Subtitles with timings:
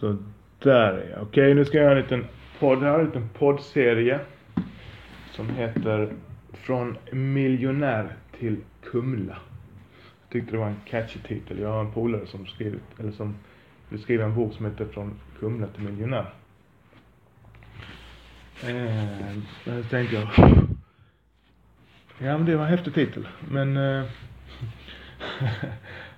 [0.00, 0.16] Så
[0.58, 1.22] där är jag.
[1.22, 2.26] Okej, nu ska jag göra en liten
[2.58, 4.20] podd här, en liten poddserie.
[5.30, 6.12] Som heter
[6.52, 9.38] Från miljonär till Kumla.
[10.22, 11.58] Jag tyckte det var en catchy titel.
[11.58, 13.34] Jag har en polare som skrivit, eller som
[13.88, 16.32] vill skriva en bok som heter Från Kumla till miljonär.
[18.62, 20.28] Eh, men så tänkte jag,
[22.18, 23.28] ja men det var en häftig titel.
[23.50, 24.04] Men eh,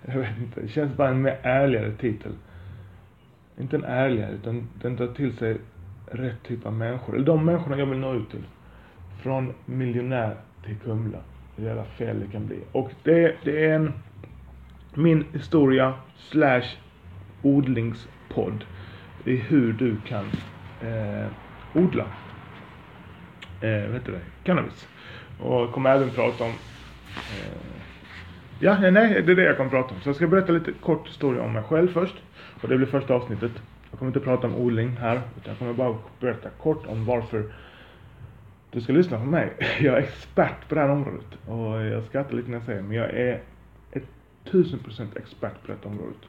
[0.06, 2.32] jag vet inte, det känns bara en mer ärligare titel.
[3.60, 5.56] Inte en ärligare, utan den tar till sig
[6.06, 7.14] rätt typ av människor.
[7.14, 8.44] Eller de människorna jag vill nå ut till.
[9.22, 11.18] Från miljonär till Kumla.
[11.56, 12.58] Hur jävla fel det kan bli.
[12.72, 13.92] Och det, det är en,
[14.94, 16.76] min historia slash
[17.42, 18.64] odlingspodd.
[19.24, 20.24] Det är hur du kan
[20.82, 21.26] eh,
[21.74, 22.06] odla
[23.60, 24.88] eh, vad heter det, cannabis.
[25.40, 27.78] Och jag kommer även prata om eh,
[28.60, 30.00] Ja, nej, det är det jag kommer prata om.
[30.00, 32.14] Så jag ska berätta lite kort historia om mig själv först.
[32.62, 33.52] Och det blir första avsnittet.
[33.90, 37.44] Jag kommer inte prata om odling här, utan jag kommer bara berätta kort om varför
[38.70, 39.52] du ska lyssna på mig.
[39.80, 41.38] Jag är expert på det här området.
[41.46, 43.40] Och jag skrattar lite när jag säger det, men jag är
[43.92, 44.06] ett
[44.44, 46.20] tusen procent expert på det här området.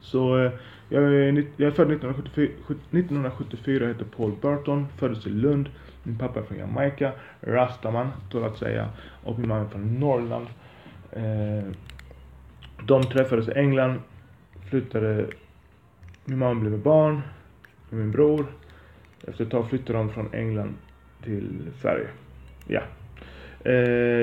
[0.00, 0.52] Så eh,
[0.88, 2.44] jag är, jag är född 1974,
[2.90, 5.68] 1974, heter Paul Burton, föddes i Lund.
[6.02, 8.88] Min pappa är från Jamaica, Rastaman, tål att säga.
[9.24, 10.46] Och min mamma är från Norrland.
[11.12, 11.72] Eh,
[12.86, 14.00] de träffades i England,
[14.72, 15.26] flyttade,
[16.24, 17.22] min mamma blev med barn
[17.90, 18.46] med min bror.
[19.28, 20.74] Efter ett tag flyttade de från England
[21.24, 22.08] till Sverige.
[22.66, 22.80] Ja.
[23.64, 23.72] Eh,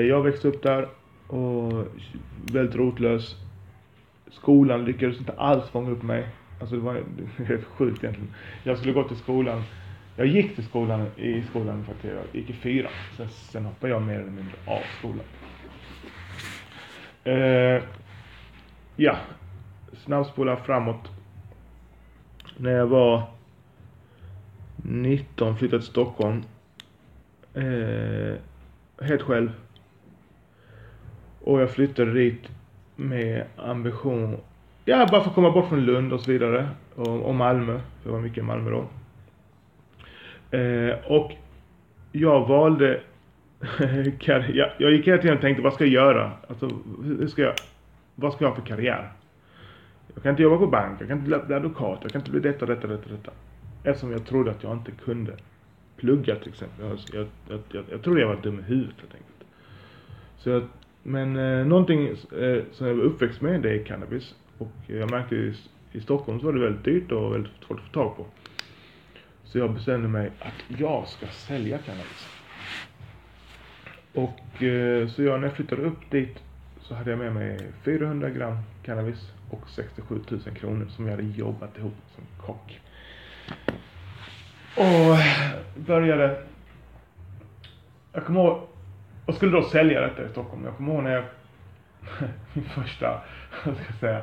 [0.08, 0.88] jag växte upp där
[1.26, 1.86] och
[2.52, 3.36] väldigt rotlös.
[4.30, 6.28] Skolan lyckades inte alls fånga upp mig.
[6.60, 7.02] Alltså det var
[7.46, 8.34] helt sjukt egentligen.
[8.64, 9.62] Jag skulle gå till skolan.
[10.16, 12.14] Jag gick till skolan i skolan faktiskt.
[12.14, 12.88] Jag gick i fyra.
[13.16, 15.24] Sen, sen hoppade jag mer eller mindre av skolan.
[17.24, 17.82] Eh,
[18.96, 19.16] ja,
[19.92, 21.10] snabbspola framåt.
[22.56, 23.22] När jag var
[24.76, 26.42] 19 flyttade till Stockholm.
[27.54, 28.34] Eh,
[29.00, 29.52] helt själv.
[31.40, 32.48] Och jag flyttade dit
[32.96, 34.36] med ambition,
[34.84, 36.68] ja bara för att komma bort från Lund och så vidare.
[36.94, 38.86] Och, och Malmö, för jag var mycket i Malmö då.
[40.58, 41.32] Eh, och
[42.12, 43.00] jag valde
[44.20, 46.32] jag, jag gick hela tiden och tänkte, vad ska jag göra?
[46.48, 46.70] Alltså,
[47.04, 47.54] hur ska jag,
[48.14, 49.12] vad ska jag ha för karriär?
[50.14, 52.40] Jag kan inte jobba på bank, jag kan inte bli advokat, jag kan inte bli
[52.40, 53.30] detta, detta, detta, detta.
[53.84, 55.32] Eftersom jag trodde att jag inte kunde
[55.96, 56.86] plugga till exempel.
[56.86, 59.44] Jag, jag, jag, jag, trodde jag var dum i huvudet helt enkelt.
[60.38, 60.62] Så jag,
[61.02, 64.34] men eh, någonting eh, som jag var uppväxt med det är cannabis.
[64.58, 65.54] Och jag märkte i,
[65.92, 68.26] i Stockholm så var det väldigt dyrt och väldigt svårt att få tag på.
[69.44, 72.28] Så jag bestämde mig att jag ska sälja cannabis.
[74.14, 76.38] Och eh, så jag när jag flyttade upp dit
[76.80, 81.28] så hade jag med mig 400 gram cannabis och 67 000 kronor som jag hade
[81.28, 82.80] jobbat ihop som kock.
[84.76, 85.16] Och
[85.86, 86.42] började,
[88.12, 88.62] jag kommer ihåg,
[89.26, 90.64] och skulle då sälja detta i Stockholm.
[90.64, 91.24] Jag kommer ihåg när jag,
[92.52, 93.22] min första,
[93.64, 94.22] vad ska jag säga,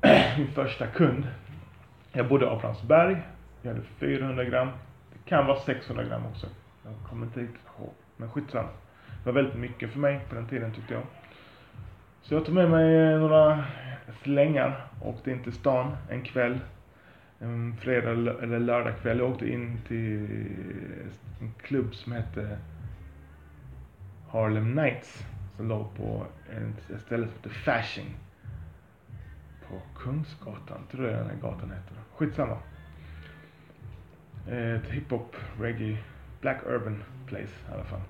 [0.38, 1.28] min första kund.
[2.12, 3.22] Jag bodde i Aplandsberg.
[3.62, 4.68] jag hade 400 gram,
[5.12, 6.46] det kan vara 600 gram också.
[6.84, 7.92] Jag kommer inte riktigt ihåg.
[8.16, 8.68] Men skitsamma.
[9.06, 11.02] Det var väldigt mycket för mig på den tiden tyckte jag.
[12.24, 13.64] Så jag tog med mig några
[14.22, 16.60] slängar och åkte in till stan en kväll.
[17.38, 18.10] En fredag
[18.42, 19.18] eller lördag kväll.
[19.18, 20.26] Jag åkte in till
[21.40, 22.58] en klubb som hette
[24.28, 25.26] Harlem Nights.
[25.56, 28.16] Som låg på ett ställe som hette Fasching.
[29.68, 31.96] På Kungsgatan, tror jag den här gatan heter.
[32.16, 32.58] Skitsamma.
[34.48, 35.98] Eh, ett hiphop, reggae,
[36.40, 38.02] black urban place i alla fall.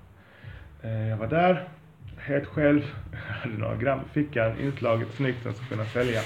[0.81, 1.69] Eh, jag var där,
[2.17, 2.81] helt själv.
[3.11, 6.21] Jag hade några gram i fickan, inslaget snyggt så jag kunna sälja.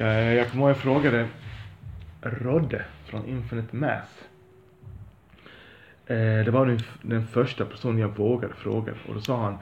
[0.00, 1.28] Eh, jag kommer ihåg jag frågade
[2.20, 4.28] Rodde från Infinite Mass.
[6.06, 9.58] Eh, det var den, första personen jag vågade fråga och då sa han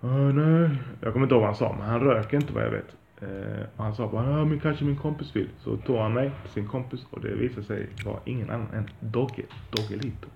[0.00, 0.70] ah, nej,
[1.00, 2.96] jag kommer inte ihåg vad han sa men han röker inte vad jag vet.
[3.20, 5.48] Eh, och han sa bara, ah, men kanske min kompis vill.
[5.58, 8.90] Så tog han mig till sin kompis och det visade sig vara ingen annan än
[9.00, 10.28] Dogge, Doggelito.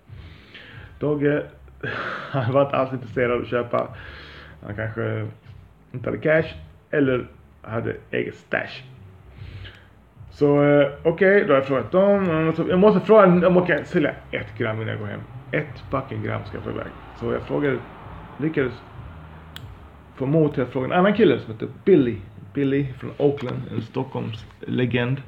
[0.99, 1.47] Dogge,
[2.31, 3.89] han var inte alls intresserad av att köpa.
[4.67, 5.29] Han kanske
[5.93, 6.55] inte hade cash
[6.91, 7.27] eller
[7.63, 8.83] hade eget stash.
[10.31, 12.53] Så eh, okej, okay, då har jag frågat dem.
[12.69, 15.21] Jag måste fråga om jag kan sälja ett gram innan jag går hem.
[15.53, 16.87] Ett fucking gram ska jag få iväg.
[17.21, 17.79] Så jag frågade,
[18.39, 18.73] lyckades
[20.17, 22.17] få mod till att fråga en annan kille som heter Billy.
[22.55, 25.23] Billy från Oakland, en Stockholms legend.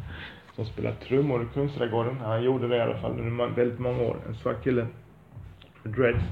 [0.54, 2.16] Som spelar trummor i Kungsträdgården.
[2.20, 4.16] Han gjorde det i alla fall under väldigt många år.
[4.28, 4.86] En svart kille
[5.92, 6.24] Dreads.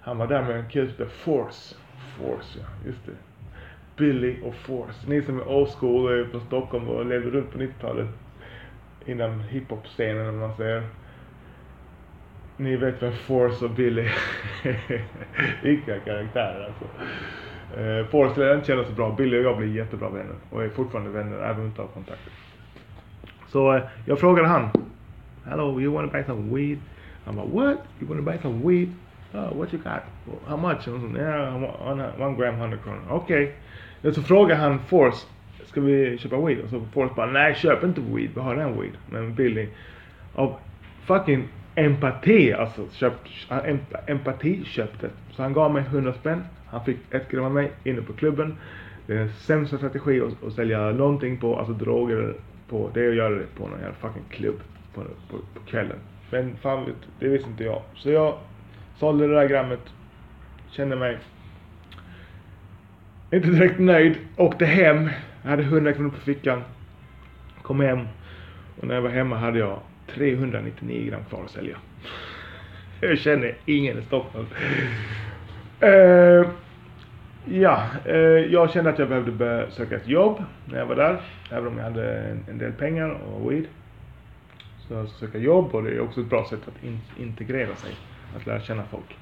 [0.00, 1.74] Han var där med en kille som Force.
[2.18, 2.86] Force, ja.
[2.86, 3.12] Just det.
[3.96, 5.10] Billy och Force.
[5.10, 8.08] Ni som är old school och är från Stockholm och levde runt på 90-talet.
[9.06, 10.82] Innan hiphop-scenen om man säger.
[12.56, 14.08] Ni vet vem Force och Billy
[15.62, 16.84] Vilka karaktärer alltså.
[17.80, 19.14] Uh, Force lär inte känna så bra.
[19.14, 20.36] Billy och jag blir jättebra vänner.
[20.50, 22.30] Och är fortfarande vänner även om vi inte har kontakt.
[23.48, 24.68] Så uh, jag frågade han.
[25.44, 26.78] Hello, you wanna buy some weed?
[27.24, 27.78] Han bara, what?
[28.00, 28.88] You wanna buy some weed?
[29.34, 30.02] Oh, what you got?
[30.46, 30.88] How much?
[30.88, 31.54] Och yeah,
[31.90, 33.00] one, one gram, hundred kronor.
[33.10, 33.54] Okej.
[34.00, 34.12] Okay.
[34.12, 35.26] Så frågar han Force,
[35.66, 36.60] ska vi köpa weed?
[36.60, 38.92] Och så Force bara, nej köp inte weed, vi har en weed.
[39.10, 39.68] Men Billy,
[40.34, 40.56] av
[41.06, 43.28] fucking empati, alltså köpt,
[44.06, 45.10] empati köpte.
[45.30, 46.44] Så han gav mig 100 spänn.
[46.66, 48.56] Han fick ett gram av mig inne på klubben.
[49.06, 52.34] Det är den sämsta strategi att, att sälja någonting på, alltså droger
[52.68, 54.60] på, det är att göra det på någon jävla fucking klubb
[54.94, 55.96] på, på, på kvällen.
[56.30, 57.82] Men fan vet, det visste inte jag.
[57.94, 58.34] Så jag
[58.96, 59.80] sålde det där grammet,
[60.70, 61.18] kände mig
[63.34, 65.10] inte direkt nöjd, åkte hem,
[65.42, 66.62] jag hade 100 kronor på fickan,
[67.62, 68.08] kom hem.
[68.80, 71.76] Och när jag var hemma hade jag 399 gram kvar att sälja.
[73.00, 74.46] Jag känner ingen i Stockholm.
[75.82, 76.46] Uh, eh,
[77.44, 78.14] ja, uh,
[78.52, 81.20] jag kände att jag behövde börja söka ett jobb när jag var där,
[81.50, 83.64] även om jag hade en, en del pengar och weed.
[84.78, 87.94] Så jag söka jobb och det är också ett bra sätt att in, integrera sig,
[88.36, 89.16] att lära känna folk.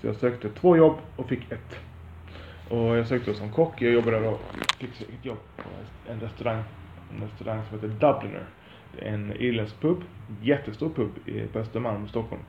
[0.00, 1.80] Så jag sökte två jobb och fick ett.
[2.68, 4.40] Och jag sökte som kock, jag jobbade och
[4.78, 5.62] fick ett jobb på
[6.12, 6.62] en restaurang,
[7.14, 8.44] en restaurang som heter Dubliner.
[8.92, 10.02] Det är en irländsk pub,
[10.42, 11.10] jättestor pub
[11.52, 12.42] på Östermalm i Stockholm.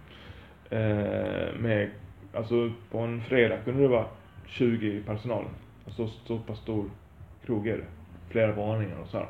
[0.69, 1.89] Eh, med,
[2.33, 4.05] alltså på en fredag kunde det vara
[4.45, 5.51] 20 i personalen.
[5.85, 6.85] Alltså så pass stor
[7.45, 7.85] krog är det.
[8.29, 9.27] Flera våningar och så här.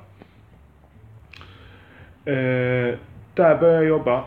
[2.25, 2.97] Eh,
[3.33, 4.25] där började jag jobba.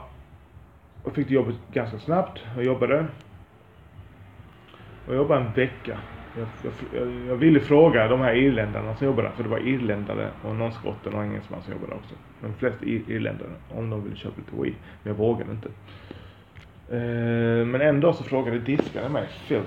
[1.05, 2.41] Och fick det jobbet ganska snabbt.
[2.57, 3.07] Jag jobbade.
[5.07, 5.99] Och jag jobbade en vecka.
[6.37, 6.49] Jag,
[6.93, 10.57] jag, jag, ville fråga de här irländarna som jobbade där, för det var irländare och
[10.57, 12.15] någon skott och någon engelsman som jobbade också.
[12.41, 14.75] Men flesta irländare, om de ville köpa lite weed.
[15.03, 15.69] Men jag vågade inte.
[16.91, 19.63] Eh, men en dag så frågade diskaren mig, Phil.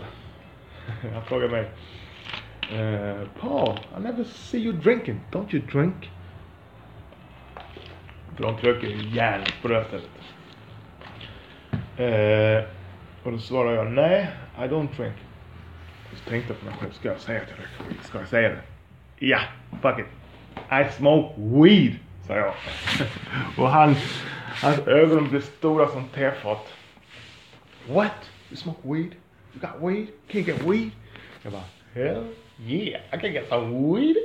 [1.14, 1.70] Han frågade mig.
[2.72, 5.20] Eh, Paul, I never see you drinking.
[5.32, 6.12] Don't you drink?
[8.36, 10.33] För de krökar ju järnet på det här stället.
[11.98, 12.64] Eh,
[13.24, 15.16] och då svarade jag, nej, I don't drink.
[16.12, 17.98] Och så tänkte jag på mig själv, ska jag säga till dig?
[18.04, 18.62] Ska jag säga det?
[19.20, 19.40] Ja,
[19.82, 20.06] fuck it.
[20.72, 21.96] I smoke weed,
[22.28, 22.54] sa jag.
[23.58, 23.96] och han,
[24.62, 26.74] hans ögon blev stora som tefat.
[27.88, 28.32] What?
[28.50, 29.16] You smoke weed?
[29.54, 30.08] You got weed?
[30.28, 30.92] Can you get weed?
[31.42, 31.64] Jag bara,
[31.94, 32.24] hell
[32.60, 34.18] yeah, I can get some weed.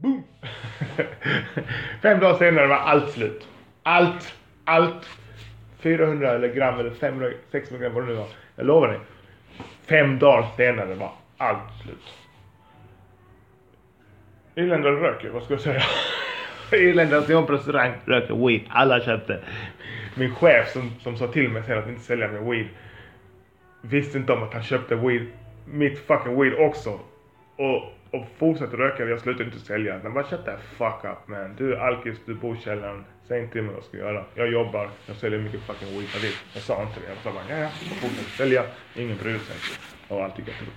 [0.00, 0.22] Boom!
[2.02, 3.46] Fem dagar senare var allt slut.
[3.82, 5.08] Allt, allt.
[5.86, 8.26] 400 eller gram eller 500, 600 gram vad det nu var.
[8.56, 8.98] Jag lovar dig.
[9.88, 12.14] Fem dagar senare var allt slut.
[14.54, 15.82] Irländare röker, vad ska jag säga?
[16.72, 18.60] Irländare som jobbar på restaurang röker weed.
[18.68, 19.44] Alla köpte.
[20.14, 22.68] Min chef som, som sa till mig sen att inte sälja mig weed
[23.80, 25.26] visste inte om att han köpte weed,
[25.64, 27.00] mitt fucking weed också.
[27.56, 30.00] Och, och fortsatte röka, jag slutade inte sälja.
[30.02, 31.56] Han bara shut the fuck up man.
[31.56, 33.04] Du är alkis, du bor i källaren.
[33.28, 34.24] Säg inte till mig vad jag ska göra.
[34.34, 36.32] Jag jobbar, jag säljer mycket fucking weed jag vill.
[36.54, 37.06] Jag sa inte det.
[37.08, 37.68] Jag sa bara, ja ja,
[38.00, 38.64] fortsätt sälja.
[38.94, 39.56] Ingen bryr sig.
[40.08, 40.72] Och allt gick jättebra.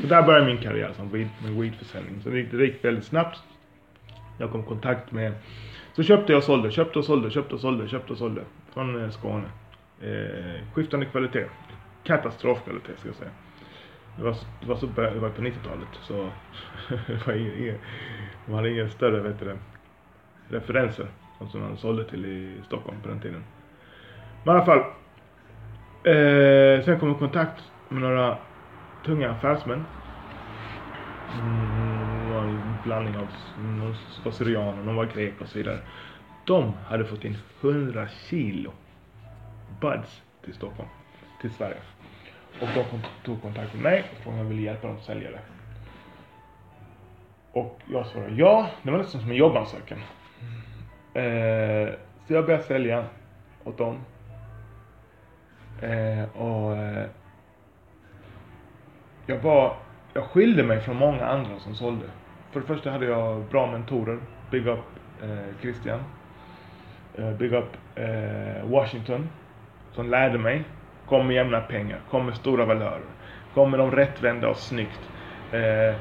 [0.00, 2.22] Så där började min karriär som weed, med weedförsäljning.
[2.22, 3.38] Så det gick, det gick väldigt snabbt.
[4.38, 5.32] Jag kom i kontakt med,
[5.92, 8.44] så köpte jag och sålde, köpte och sålde, köpte och sålde, köpte och sålde.
[8.74, 9.50] Från eh, Skåne.
[10.02, 11.46] Eh, skiftande kvalitet.
[12.04, 13.30] Katastrofkvalitet ska jag säga.
[14.16, 16.28] Det var, det var så det var på 90-talet så
[17.06, 17.78] det var ingen,
[18.46, 19.56] man hade inga större vet du,
[20.48, 21.06] referenser
[21.48, 23.44] som man sålde till i Stockholm på den tiden.
[24.44, 24.84] Men i alla fall.
[26.04, 28.38] Eh, sen kom jag i kontakt med några
[29.04, 29.84] tunga affärsmän.
[31.40, 33.28] Mm, en blandning av,
[34.24, 35.78] var syrianer, de var grek och så vidare.
[36.44, 38.72] De hade fått in 100 kilo
[39.80, 40.88] buds till Stockholm,
[41.40, 41.80] till Sverige.
[42.60, 42.84] Och de
[43.24, 45.40] tog kontakt med mig och frågade om jag ville hjälpa dem att sälja det.
[47.52, 49.98] Och jag svarade ja, det var nästan som en jobbansökan.
[51.14, 51.94] Eh,
[52.26, 53.04] så jag började sälja
[53.64, 53.98] åt dem.
[55.80, 57.06] Eh, och eh,
[59.26, 59.76] jag var,
[60.14, 62.06] jag skilde mig från många andra som sålde.
[62.50, 64.18] För det första hade jag bra mentorer.
[64.50, 64.78] Big Up
[65.22, 66.00] eh, Christian.
[67.14, 69.28] Eh, big Up eh, Washington.
[69.92, 70.64] Som lärde mig.
[71.06, 72.00] Kom med jämna pengar.
[72.10, 73.02] Kom med stora valörer.
[73.54, 75.00] Kom med dem rättvända och snyggt.
[75.52, 75.96] Eh,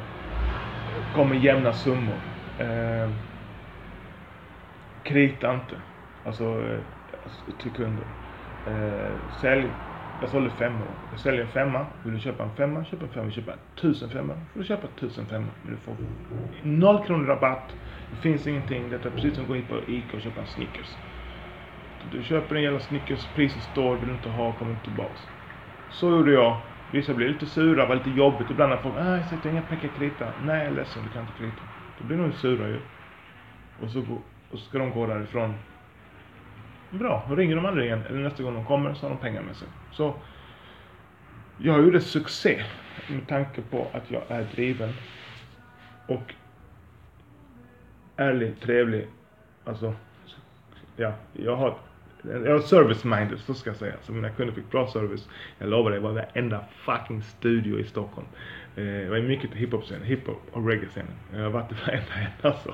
[1.15, 2.17] kom med jämna summor.
[2.59, 3.09] Eh,
[5.03, 5.81] Krita inte.
[6.23, 6.79] Alltså, eh,
[7.59, 8.05] till kunder.
[8.65, 9.73] Eh, sälj
[10.19, 10.87] Jag sålde femmor.
[11.11, 11.87] Jag säljer en femma.
[12.03, 13.25] Vill du köpa en femma, köp en femma.
[13.25, 15.47] Vill du köpa tusen femma, får du köpa tusen femma.
[15.61, 15.97] Men du får
[16.61, 17.75] noll kronor rabatt.
[18.09, 18.89] Det finns ingenting.
[18.89, 20.97] Detta är precis som att gå in på Ica och köpa en Snickers.
[21.99, 25.29] Du köper en jävla Snickers, priset står, vill du inte ha, kommer inte tillbaks.
[25.89, 26.61] Så gjorde jag.
[26.89, 29.89] Vissa blir lite sura, var lite jobbigt ibland när folk, nej, jag har inga pengar
[29.89, 30.33] krita.
[30.37, 31.63] Nej, jag är ledsen, du kan inte krita.
[31.97, 32.81] Då blir de sura ju.
[33.77, 35.53] Och så, går, och så ska de gå därifrån.
[36.89, 38.03] Bra, då ringer de aldrig igen.
[38.09, 39.67] Eller nästa gång de kommer så har de pengar med sig.
[39.91, 40.15] Så
[41.57, 42.63] jag gjorde succé
[43.09, 44.93] med tanke på att jag är driven
[46.07, 46.33] och
[48.15, 49.07] ärlig, trevlig.
[49.65, 49.93] Alltså,
[50.95, 51.77] ja, jag har
[52.23, 53.93] jag har service-minded, så ska jag säga.
[54.01, 55.29] Så mina kunder fick bra service.
[55.57, 58.27] Jag lovar dig, det var varenda fucking studio i Stockholm
[58.75, 61.13] jag det var mycket hiphop-scenen, hiphop och reggae-scenen.
[61.33, 62.73] Jag har varit i varenda en alltså.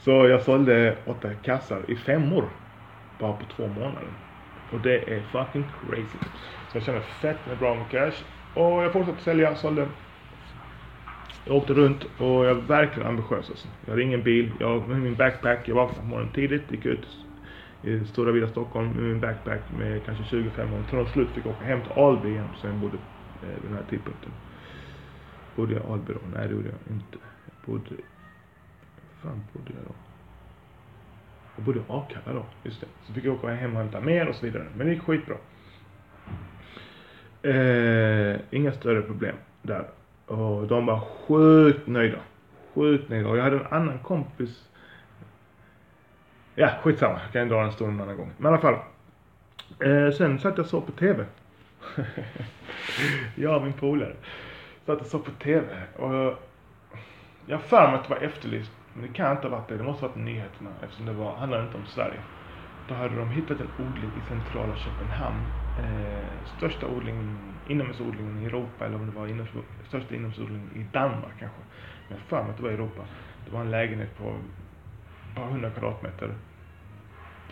[0.00, 2.44] Så jag sålde åtta kassar i femmor.
[3.18, 4.08] Bara på två månader.
[4.72, 6.18] Och det är fucking crazy.
[6.70, 8.24] Så jag känner fett med bra med cash.
[8.54, 9.88] Och jag fortsatte sälja, sålde.
[11.44, 13.68] Jag åkte runt och jag var verkligen ambitiös alltså.
[13.84, 17.08] Jag hade ingen bil, jag med min backpack, jag vaknade på morgonen tidigt, gick ut
[17.82, 20.82] i stora vida Stockholm med min backpack med kanske 25 år.
[20.90, 22.96] Till slut fick jag åka hem till Alby igen sen bodde
[23.42, 24.32] eh, vid den här tidpunkten.
[25.56, 26.20] Bodde jag i Alby då?
[26.34, 27.18] Nej det gjorde jag inte.
[27.44, 28.02] Jag bodde...
[29.22, 29.94] fan bodde jag då?
[31.56, 32.86] Jag bodde i Akalla då, just det.
[33.06, 34.66] Så fick jag åka hem och hämta mer och så vidare.
[34.76, 35.36] Men det gick skitbra.
[37.42, 39.88] Eh, inga större problem där.
[40.26, 42.18] Och de var sjukt nöjda.
[42.74, 43.28] Sjukt nöjda.
[43.28, 44.68] Och jag hade en annan kompis.
[46.54, 47.20] Ja, skitsamma.
[47.22, 48.32] Jag kan dra den storyn en annan gång.
[48.36, 48.78] Men i alla fall.
[49.80, 51.24] Eh, sen satt jag så på TV.
[53.34, 54.14] jag och min polare.
[54.86, 55.66] Satt och såg på TV.
[55.96, 56.38] Och
[57.46, 58.72] jag har för mig att det var Efterlyst.
[58.94, 59.76] Men det kan inte ha varit det.
[59.76, 60.70] Det måste ha varit nyheterna.
[60.82, 62.20] Eftersom det var, handlade inte om Sverige.
[62.88, 65.46] Då hade de hittat en odling i centrala Köpenhamn.
[65.78, 69.46] Eh, största odlingen, inomhusodlingen i Europa eller om det var inom,
[69.88, 71.60] största inomhusodlingen i Danmark kanske.
[72.08, 73.02] Men jag för mig att det var i Europa.
[73.44, 76.34] Det var en lägenhet på ett par hundra kvadratmeter.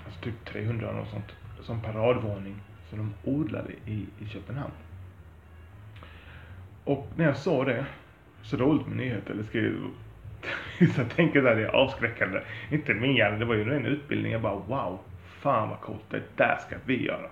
[0.06, 1.32] Alltså typ 300 eller något sånt.
[1.60, 2.62] Som paradvåning.
[2.90, 4.72] Som de odlade i, i Köpenhamn.
[6.88, 7.86] Och när jag såg det,
[8.42, 9.74] så roligt med nyheter, eller skrev
[10.94, 12.40] så jag tänker att det är avskräckande.
[12.70, 14.32] Inte min hjärna, det var ju en utbildning.
[14.32, 14.98] Jag bara wow,
[15.40, 17.30] fan vad coolt, det där ska vi göra.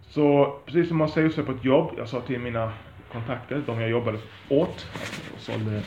[0.00, 2.72] Så precis som man säger sig på ett jobb, jag sa till mina
[3.12, 4.86] kontakter, de jag jobbade åt
[5.34, 5.82] och sålde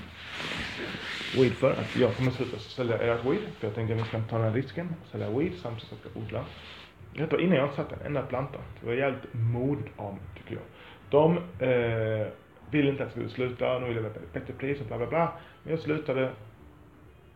[1.38, 4.20] weed för, att jag kommer sluta sälja ert weed, för jag tänker att vi ska
[4.20, 6.46] ta den här risken, sälja weed samtidigt som jag ska odla.
[7.16, 8.60] Vet innan jag satt en enda planta.
[8.80, 10.64] Det var jävligt modigt av mig, tycker jag.
[11.10, 12.28] De eh,
[12.72, 15.34] ville inte att jag skulle sluta, de ville ha bättre pris och bla bla bla.
[15.64, 16.32] Men jag slutade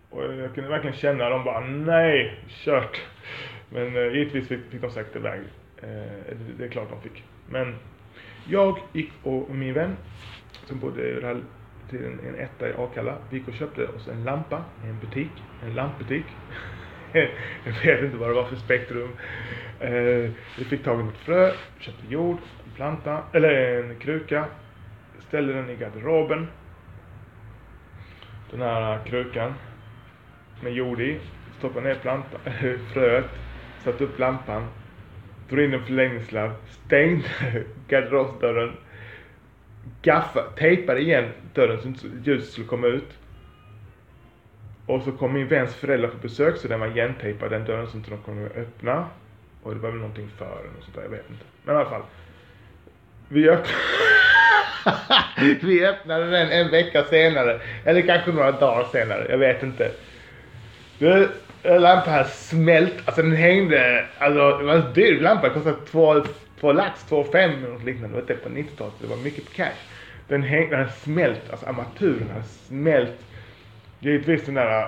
[0.09, 3.01] och jag kunde verkligen känna, de bara nej, kört.
[3.69, 5.39] Men eh, givetvis fick, fick de säkert iväg.
[5.77, 5.87] Eh,
[6.29, 7.23] det, det är klart de fick.
[7.49, 7.75] Men
[8.47, 9.97] jag gick och min vän,
[10.65, 11.41] som bodde
[11.89, 14.99] till en, en etta i Akalla, vi gick och köpte oss en lampa i en
[14.99, 15.31] butik,
[15.63, 16.25] en lampbutik.
[17.65, 19.09] jag vet inte vad det var för spektrum.
[19.79, 24.45] Eh, vi fick tag i något frö, köpte jord, en planta, eller en kruka,
[25.27, 26.47] ställde den i garderoben.
[28.51, 29.53] Den här krukan
[30.63, 31.19] med jord i,
[31.57, 33.25] stoppade ner plantan, eh, fröet,
[33.83, 34.67] satte upp lampan,
[35.49, 37.27] drog in en förlängningssladd, stängde
[37.87, 38.71] garderobsdörren,
[40.55, 43.17] tejpade igen dörren så inte ljuset skulle komma ut.
[44.85, 47.97] Och så kom min väns föräldrar på besök så den var igentejpad den dörren så
[47.97, 49.07] inte de kunde öppna.
[49.63, 51.45] Och det var väl någonting för den och sånt där, jag vet inte.
[51.63, 52.03] Men i alla fall.
[53.29, 53.69] Vi öppnade
[55.61, 57.59] Vi öppnade den en vecka senare.
[57.85, 59.91] Eller kanske några dagar senare, jag vet inte.
[60.97, 61.29] Du,
[61.63, 66.23] eh, lampan här smält, alltså den hängde, alltså det var en dyr lampa, kostade två,
[66.59, 68.15] två lax, två fem eller något liknande.
[68.15, 69.81] Det var typ på 90-talet, det var mycket cash.
[70.27, 73.19] Den hängde, den hade smält, alltså armaturen hade smält.
[73.99, 74.87] Givetvis den där eh,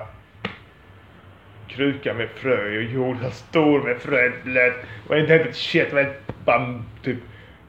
[1.68, 4.74] krukan med frö och jord, stor med frö, blöt.
[5.04, 6.14] Det var inte helt ett shit, det var
[6.46, 7.18] bara typ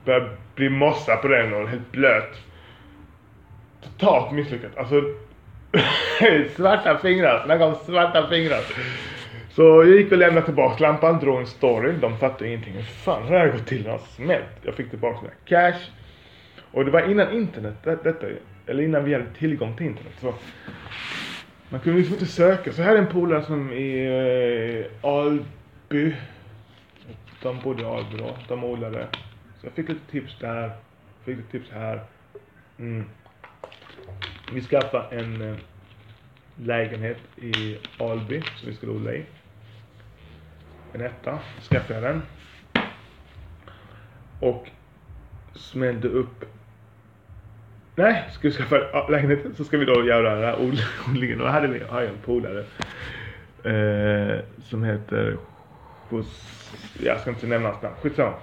[0.09, 2.43] började bli mossa på den och helt blöt.
[3.81, 4.77] Totalt misslyckat.
[4.77, 5.03] Alltså
[6.57, 8.61] svarta fingrar, snacka om svarta fingrar.
[9.50, 11.93] Så jag gick och lämnade tillbaka lampan, drog en story.
[12.00, 12.73] De fattade ingenting.
[12.73, 13.83] Hur fan har det här gått till?
[13.83, 14.45] Den har smält.
[14.62, 15.81] Jag fick tillbaka mina cash.
[16.73, 18.27] Och det var innan internet, detta,
[18.67, 20.12] eller innan vi hade tillgång till internet.
[20.21, 20.35] Så
[21.69, 22.73] man kunde liksom inte söka.
[22.73, 24.07] Så här är en polare som i
[25.03, 26.15] eh, Alby.
[27.43, 28.37] De bodde i Alby då.
[28.49, 29.07] De odlade.
[29.61, 30.73] Så jag fick lite tips där.
[31.25, 32.03] Fick lite tips här.
[32.79, 33.05] Mm.
[34.53, 35.57] Vi skaffade en eh,
[36.57, 39.25] lägenhet i Alby som vi skulle odla i.
[40.93, 41.38] En etta.
[41.71, 42.23] Skaffade jag den.
[44.41, 44.69] och
[45.55, 46.45] smällde upp
[47.99, 50.62] Nej, ska vi skaffa lägenheten så ska vi då göra den här
[51.09, 51.41] odlingen.
[51.41, 52.65] Och här hade vi, har jag en polare
[53.65, 55.37] eh, som heter
[56.11, 56.71] Jos,
[57.03, 58.35] jag ska inte nämna hans namn, skitsamma.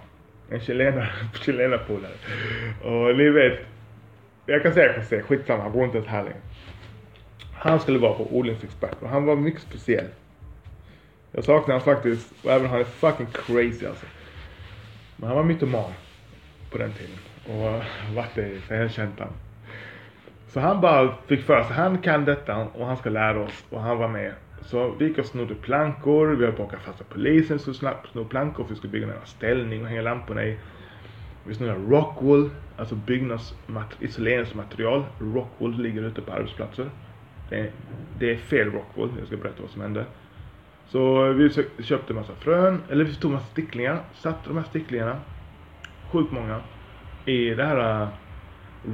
[0.49, 2.13] En chilenare, chilenarpolare.
[2.83, 3.59] Och ni vet,
[4.45, 6.41] jag kan säga José, skitsamma, han bor inte ens här längre.
[7.53, 10.07] Han skulle vara på odlingsexpert och han var mycket speciell.
[11.31, 14.05] Jag saknar han faktiskt, och även han är fucking crazy alltså.
[15.15, 15.91] Men han var mytoman
[16.71, 17.17] på den tiden.
[17.45, 17.83] Och
[18.15, 19.33] vart det för jag känt han.
[20.47, 23.81] Så han bara fick för sig, han kan detta och han ska lära oss och
[23.81, 24.33] han var med.
[24.65, 28.29] Så vi gick och snodde plankor, vi höll på att åka fast polisen så snodde
[28.29, 30.57] plankor för vi skulle bygga en ställning och hänga lamporna i.
[31.43, 35.03] Vi snodde rockwool, alltså byggnads-isoleringsmaterial.
[35.19, 36.89] Rockwool ligger ute på arbetsplatser.
[37.50, 37.72] Det är,
[38.19, 40.05] det är fel rockwool, jag ska berätta vad som hände.
[40.88, 41.50] Så vi
[41.84, 45.22] köpte massa frön, eller vi tog massa sticklingar, satte de här sticklingarna,
[46.12, 46.62] sjukt många,
[47.25, 48.07] i det här äh,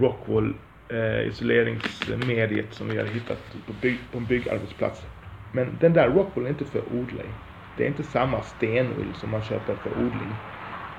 [0.01, 0.56] rockwool
[0.90, 5.06] eh, isoleringsmediet som vi hade hittat på, bygg, på en byggarbetsplats.
[5.51, 7.34] Men den där rockwool är inte för odling.
[7.77, 10.36] Det är inte samma stenull som man köper för odling.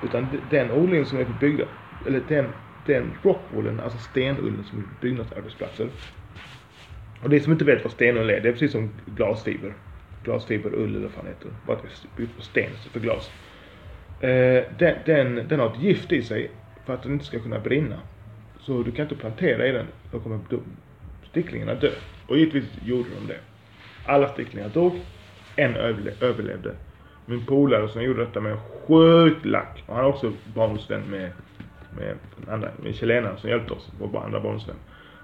[0.02, 1.68] Utan den odlingen som är för byggnad,
[2.06, 2.52] eller den,
[2.86, 5.88] den rockwoolen, alltså stenullen som är på byggnadsarbetsplatser.
[7.22, 9.74] Och det som inte vet vad stenull är, det är precis som glasfiber.
[10.24, 11.50] Glasfiber, ull eller vad fan heter.
[11.66, 13.30] Bara att det är på sten för glas.
[14.20, 16.50] Eh, den, den, den har ett gift i sig
[16.86, 18.00] för att den inte ska kunna brinna.
[18.60, 20.40] Så du kan inte plantera i den, då kommer
[21.30, 21.90] sticklingarna dö.
[22.26, 23.38] Och givetvis gjorde de det.
[24.06, 25.00] Alla sticklingar dog,
[25.56, 26.74] en överlevde.
[27.26, 31.30] Min polare som gjorde detta med sjukt lack, och han är också barndomsvän med,
[31.96, 34.76] med den andra, med chilenaren som hjälpte oss, vår andra barndomsvän.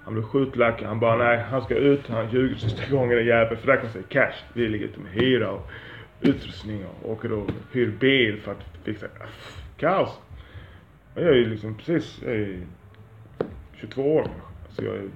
[0.03, 3.25] Han blev sjukt lack, han bara nej, han ska ut, han ljuger sista gången den
[3.25, 4.35] jäveln, för där kan säga cash.
[4.53, 5.69] Vi ligger ute med hyra och
[6.21, 9.07] utrustning och åker och hyr bil för att fixa,
[9.77, 10.19] kaos.
[11.15, 12.59] Och jag är ju liksom precis, jag är
[13.79, 14.27] 22 år
[14.69, 15.09] Så jag är,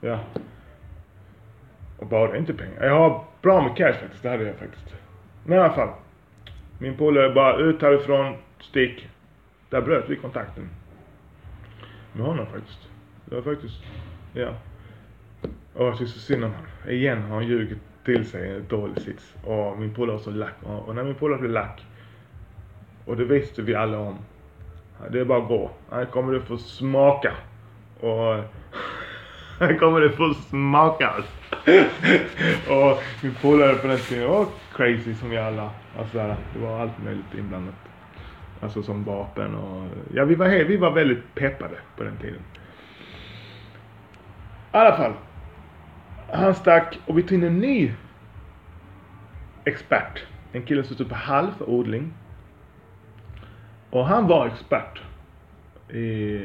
[0.00, 0.20] ja.
[2.02, 2.84] Och bara inte pengar.
[2.84, 4.94] Jag har bra med cash faktiskt, det hade jag faktiskt.
[5.44, 5.88] Men i alla fall.
[6.78, 9.08] Min polare bara ut härifrån, stick.
[9.70, 10.68] Där bröt vi kontakten.
[12.12, 12.88] Med honom faktiskt.
[13.24, 13.82] Det var faktiskt,
[14.32, 14.54] ja.
[15.74, 16.66] Och jag tyckte så synd om honom.
[16.88, 19.34] Igen har han ljugit till sig en dålig sits.
[19.44, 20.54] Och min polare var så lack.
[20.62, 21.86] Och när min polare blev lack.
[23.04, 24.18] Och det visste vi alla om.
[25.10, 25.70] Det är bara att gå.
[25.90, 27.32] Här kommer du få smaka.
[28.00, 28.44] Och
[29.58, 31.41] här kommer du få smakas.
[32.68, 35.70] och min polare på den tiden var crazy som vi alla.
[35.98, 37.74] Alltså där, det var allt möjligt inblandat.
[38.60, 42.40] Alltså som vapen och, ja vi var, helt, vi var väldigt peppade på den tiden.
[44.72, 45.12] I alla fall.
[46.32, 47.92] Han stack och vi tog in en ny
[49.64, 50.22] expert.
[50.52, 52.12] En kille som stod på halv för odling.
[53.90, 55.02] Och han var expert.
[55.88, 56.40] I,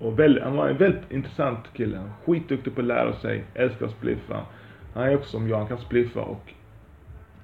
[0.00, 2.10] och väl, han var en väldigt intressant kille.
[2.26, 4.46] Skitduktig på att lära sig, älskar att spliffa.
[4.94, 6.52] Han är också som jag, han kan spliffa och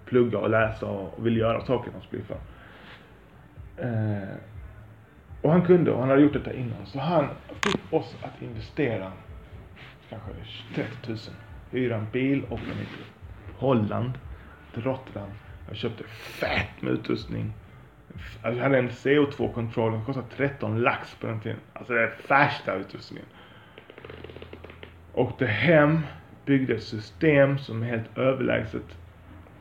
[0.04, 2.36] plugga och läsa och vill göra saker när han spliffar.
[3.76, 4.36] Eh,
[5.42, 6.86] och han kunde och han hade gjort detta innan.
[6.86, 9.12] Så han fick oss att investera
[10.08, 10.30] kanske
[10.74, 11.18] 30 000.
[11.70, 13.04] Hyra en bil och åka ner till
[13.56, 14.12] Holland,
[14.74, 15.28] till Rotterdam.
[15.68, 17.52] Jag köpte fett med utrustning.
[18.42, 21.58] Alltså jag hade en CO2-kontroll som kostade 13 lax på den tiden.
[21.72, 23.26] Alltså det är värsta utrustningen.
[25.14, 26.00] Åkte hem,
[26.44, 28.98] byggde ett system som är helt överlägset.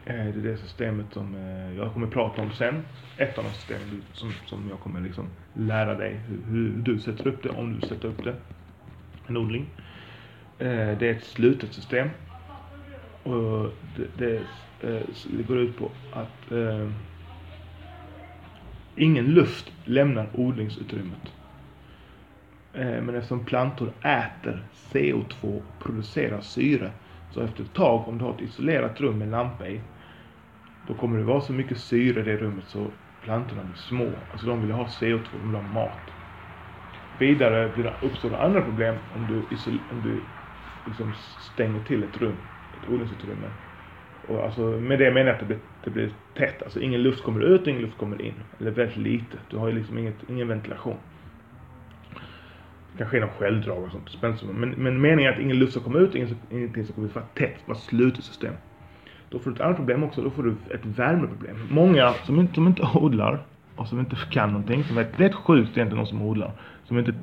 [0.06, 2.86] Eh, det är det systemet som eh, jag kommer prata om sen.
[3.18, 7.28] Ett av de systemen som, som jag kommer liksom lära dig hur, hur du sätter
[7.28, 8.36] upp det, om du sätter upp det.
[9.28, 9.66] En odling.
[10.60, 12.10] Eh, det är ett slutet system.
[13.24, 14.42] Och det, det,
[15.38, 16.52] det går ut på att
[18.98, 21.34] Ingen luft lämnar odlingsutrymmet.
[22.74, 26.92] Eh, men eftersom plantor äter CO2 och producerar syre
[27.30, 29.82] så efter ett tag om du har ett isolerat rum med lampa i
[30.88, 34.28] då kommer det vara så mycket syre i det rummet så plantorna blir små.
[34.32, 36.12] Alltså de vill ha CO2, de vill ha mat.
[37.18, 39.48] Vidare blir det, uppstår det andra problem om du,
[39.90, 40.26] om du
[40.86, 42.38] liksom stänger till ett rum,
[42.72, 43.52] ett odlingsutrymme
[44.28, 46.64] och alltså, med det menar jag att det blir, det blir tätt.
[46.64, 48.34] Alltså ingen luft kommer ut och ingen luft kommer in.
[48.60, 49.38] Eller väldigt lite.
[49.50, 50.98] Du har ju liksom inget, ingen ventilation.
[52.98, 54.38] Det genom någon självdrag och sånt.
[54.54, 57.14] Men, men meningen är att ingen luft ska komma ut, ingen, ingenting ska komma ut.
[57.14, 58.54] För att tätt, bara slutet system.
[59.30, 60.22] Då får du ett annat problem också.
[60.22, 61.58] Då får du ett värmeproblem.
[61.70, 63.40] Många som inte, som inte odlar
[63.76, 64.84] och som inte kan någonting.
[64.84, 66.52] Som är rätt sjukt egentligen de som odlar.
[66.84, 67.14] Som inte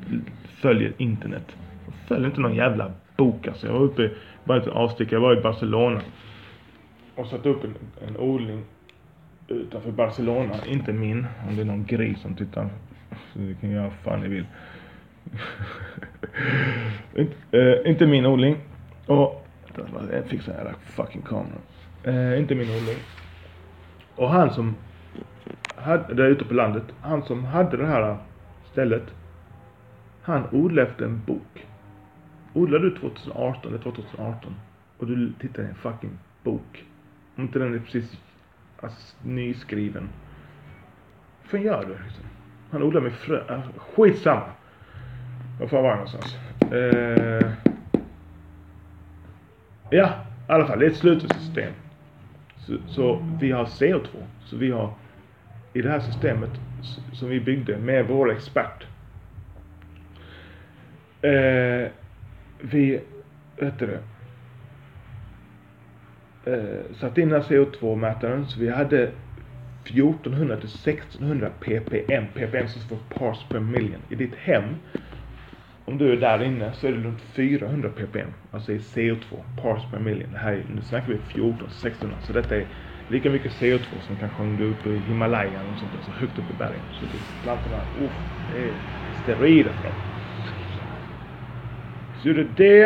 [0.61, 1.57] följer internet.
[1.87, 3.67] De följer inte någon jävla bok alltså.
[3.67, 4.11] Jag var uppe,
[4.45, 6.01] bara ett avstickare, jag var i Barcelona
[7.23, 7.75] och satt upp en,
[8.09, 8.65] en odling
[9.49, 10.67] utanför Barcelona.
[10.67, 12.69] Inte min, om det är någon gris som tittar
[13.33, 14.47] Så ni kan göra vad fan ni vill.
[17.17, 18.57] inte, eh, inte min odling.
[19.07, 19.47] Och,
[20.13, 21.59] jag fixar den här fucking kameran.
[22.05, 22.97] Eh, inte min odling.
[24.17, 24.75] Och han som
[25.77, 28.17] hade, där ute på landet, han som hade det här
[28.73, 29.15] stället.
[30.23, 31.67] Han odlade efter en bok.
[32.55, 34.55] Odlade du 2018 eller 2018
[34.99, 36.85] och du tittar i en fucking bok.
[37.37, 38.21] Om inte den är precis
[38.81, 40.09] alltså, nyskriven.
[41.43, 42.25] Vad fan gör du liksom?
[42.71, 43.45] Han odlar med frö.
[43.49, 44.53] Ah, skitsamma.
[45.61, 46.37] Var fan var jag någonstans?
[46.73, 47.51] Eh,
[49.91, 50.09] ja,
[50.49, 50.79] i alla fall.
[50.79, 51.73] Det är ett slutet system.
[52.59, 54.09] Så, så, vi har CO2.
[54.45, 54.95] Så vi har
[55.73, 56.51] i det här systemet
[57.13, 58.87] som vi byggde med vår expert.
[61.23, 61.89] Eh,
[62.61, 63.01] vi,
[63.57, 64.01] vet du det,
[66.45, 69.11] eh, satt in den här CO2-mätaren så vi hade
[69.85, 74.01] 1400 till 1600 ppm, ppm som står för parts per million.
[74.09, 74.65] I ditt hem,
[75.85, 79.23] om du är där inne så är det runt 400 ppm, alltså i CO2,
[79.63, 80.33] parts per million.
[80.33, 82.67] Det här är, nu snackar vi 14-1600, så detta är
[83.09, 86.11] lika mycket CO2 som kanske om du är uppe i Himalaya eller sånt där, så
[86.11, 86.83] högt upp i bergen.
[86.93, 88.11] Så det, plantorna, oh,
[88.53, 88.73] det är
[89.23, 89.93] steroider för dem.
[92.23, 92.85] Så gjorde det.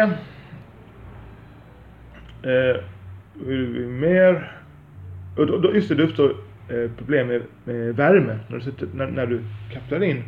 [2.43, 2.83] Eh,
[3.89, 4.53] mer?
[5.37, 6.37] Och då, just det, det uppstår
[6.69, 9.41] eh, problem med, med värme när du, sitter, när, när du
[9.73, 10.23] kapslar in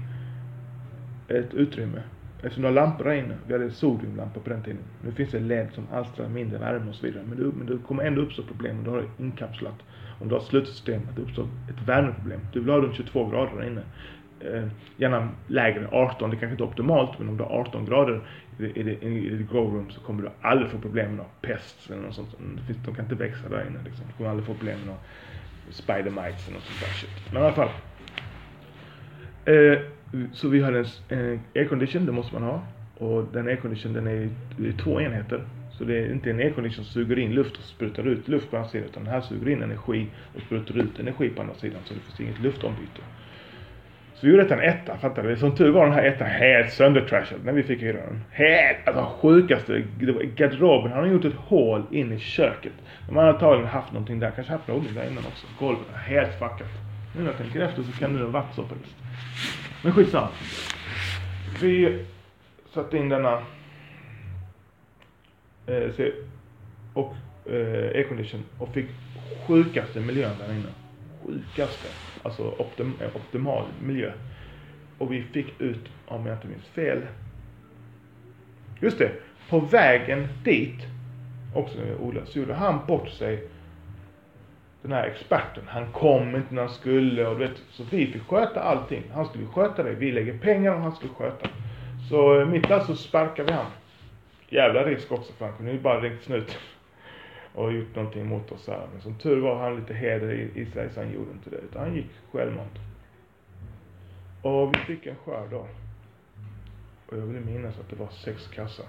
[1.28, 2.02] ett utrymme.
[2.42, 3.34] Eftersom du har lampor där inne.
[3.46, 4.80] Vi hade sodiumlampor på den tiden.
[5.04, 7.22] Nu finns det LED som alstrar mindre värme och så vidare.
[7.28, 9.74] Men det, men det kommer ändå uppstå problem om du har det inkapslat.
[10.20, 12.40] Om du har ett slutsystem, att det uppstår ett värmeproblem.
[12.52, 13.82] Du vill ha runt 22 grader där inne.
[14.40, 18.20] Eh, gärna lägre 18, det kanske inte är optimalt, men om du har 18 grader
[18.58, 22.14] i, det, i ditt growroom så kommer du aldrig få problem med pest eller något
[22.14, 22.38] sånt.
[22.38, 24.06] Mm, de kan inte växa där inne liksom.
[24.06, 24.94] Du kommer aldrig få problem med
[25.70, 27.32] spider mites eller något sånt där shit.
[27.32, 27.70] Men i alla fall.
[29.44, 29.78] Eh,
[30.32, 32.62] så vi har en, en aircondition, det måste man ha.
[32.98, 35.44] Och den aircondition den är, det är två enheter.
[35.70, 38.56] Så det är inte en aircondition som suger in luft och sprutar ut luft på
[38.56, 38.88] andra sidan.
[38.88, 41.80] Utan den här suger in energi och sprutar ut energi på andra sidan.
[41.84, 43.02] Så det finns inget luftombyte.
[44.20, 45.36] Så vi gjorde detta en etta, fattar du?
[45.36, 48.24] Som tur var den här ettan helt söndertrashad när vi fick hyra den.
[48.30, 49.82] Helt, alltså sjukaste.
[50.00, 52.72] Det var garderoben, han har gjort ett hål in i köket.
[53.08, 55.46] De har antagligen haft någonting där, kanske haft någonting där innan också.
[55.58, 56.68] Golvet är helt fuckat.
[57.16, 58.96] Nu när jag tänker efter så kan det ha varit så faktiskt.
[59.82, 60.28] Men skitsamma.
[61.60, 62.04] Vi
[62.74, 63.32] satte in denna
[65.66, 66.06] eh,
[66.92, 67.14] och
[67.46, 68.86] eh, aircondition och fick
[69.46, 70.87] sjukaste miljön där inne.
[71.28, 71.88] Sjukaste.
[72.22, 74.12] Alltså optim, eh, optimal miljö.
[74.98, 77.02] Och vi fick ut, om jag inte minns fel.
[78.80, 79.12] Just det.
[79.50, 80.80] På vägen dit,
[81.54, 83.48] också Ola, så gjorde han bort sig
[84.82, 88.22] den här experten, han kom inte när han skulle och du vet, så vi fick
[88.22, 89.02] sköta allting.
[89.14, 91.48] Han skulle sköta det, vi lägger pengar och han skulle sköta.
[92.08, 93.70] Så eh, mitt i allt så sparkade vi han.
[94.48, 96.54] Jävla risk också för han kunde ju bara ringt snuten
[97.58, 98.88] och gjort någonting mot oss här.
[98.92, 101.56] Men som tur var han lite heder i, i sig så han gjorde inte det.
[101.56, 102.78] Utan han gick självmant.
[104.42, 105.66] Och vi fick en skörd då.
[107.06, 108.86] Och jag vill minnas att det var sex kassar.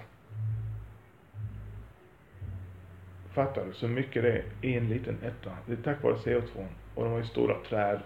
[3.34, 3.72] Fattar du?
[3.72, 5.56] Så mycket det är i en liten etta.
[5.66, 6.66] Det är tack vare CO2.
[6.94, 8.00] Och de har ju stora träd.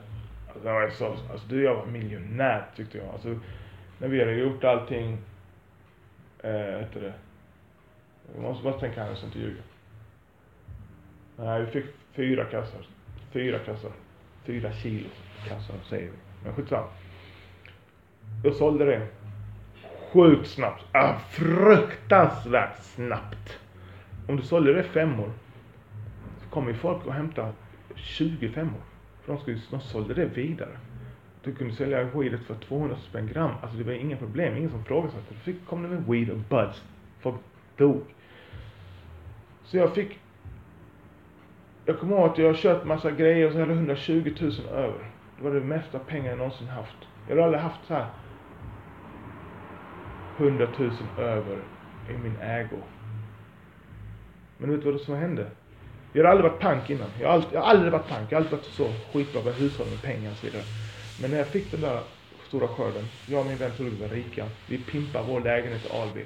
[0.48, 3.08] Alltså, jag var så, alltså du jag var miljonär tyckte jag.
[3.08, 3.38] Alltså,
[3.98, 5.18] när vi hade gjort allting,
[6.42, 7.14] eh, heter det.
[8.34, 9.62] Man måste bara tänka här så inte ljuga.
[11.36, 12.86] Nej, vi fick fyra kassar.
[13.32, 13.90] Fyra kassar.
[14.44, 15.08] Fyra kilo
[15.48, 16.16] kassar säger vi.
[16.44, 16.86] Men skitsamma.
[18.44, 19.06] Jag sålde det
[20.12, 20.84] sjukt snabbt.
[20.92, 23.58] Ah, fruktansvärt snabbt.
[24.28, 25.30] Om du sålde det femmor
[26.42, 27.52] så kommer ju folk och hämta
[27.94, 28.80] 20 femmor.
[29.22, 30.78] För de, skulle, de sålde det vidare.
[31.42, 33.50] Du kunde sälja weedet för 200 spänn gram.
[33.62, 35.12] Alltså det var inga problem, ingen som frågade.
[35.28, 36.84] Du fick, kom det med weed och buds.
[37.20, 37.40] Folk
[37.76, 38.02] dog.
[39.64, 40.18] Så jag fick
[41.84, 45.10] jag kommer ihåg att jag har köpt massa grejer och så hade 120 000 över.
[45.36, 46.96] Det var det mesta pengar jag någonsin haft.
[47.28, 48.06] Jag har aldrig haft så här
[50.36, 51.64] 100 000 över
[52.10, 52.76] i min ägo.
[54.58, 55.50] Men vet du vad som hände?
[56.12, 57.08] Jag har aldrig varit pank innan.
[57.20, 58.32] Jag har, aldrig, jag har aldrig varit pank.
[58.32, 60.64] Jag har alltid varit så skitbra på hushåll med pengar och så vidare.
[61.20, 62.00] Men när jag fick den där
[62.48, 64.46] stora skörden, jag och min vän trodde var rika.
[64.68, 66.24] Vi pimpade vår lägenhet i Alby.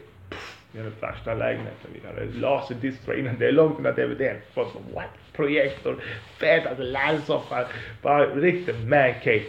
[0.72, 1.90] Vi hade värsta lägenheten.
[1.92, 3.38] Vi hade Laserdiskar innan.
[3.38, 4.37] Det är långt innan DVD.
[4.54, 5.04] Folk what?
[5.33, 5.96] Projektor,
[6.38, 7.66] fetaste landsoffa.
[8.02, 9.42] Bara riktigt mancave.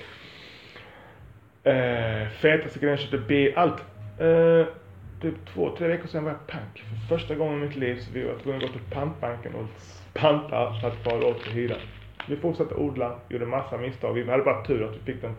[1.67, 3.84] Uh, eh, fetaste grejen, köpte bil, allt.
[4.21, 4.65] Uh,
[5.21, 6.84] typ två, tre veckor sedan var jag pank.
[6.89, 9.65] För första gången i mitt liv så vi var tvungna att gå till pantbanken och
[10.13, 11.79] panta för att få råd till hyran.
[12.27, 14.13] Vi fortsatte odla, gjorde massa misstag.
[14.13, 15.36] Vi hade bara tur att vi fick den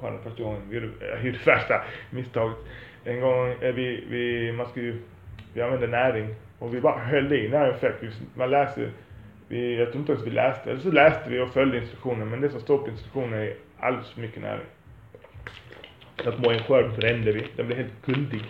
[0.00, 0.62] skärden första gången.
[0.68, 2.56] Vi gjorde, jag gjorde värsta misstaget.
[3.04, 5.02] En gång, eh, vi, vi, man skulle ju,
[5.54, 8.02] vi använde näring och vi bara höll i näring fett.
[8.34, 8.90] Man läser,
[9.48, 12.40] vi, jag tror inte ens vi läste, eller så läste vi och följde instruktioner men
[12.40, 14.66] det som står på instruktioner är alldeles för mycket näring.
[16.22, 18.44] Så att må en skörd brände vi, den blev helt guldig.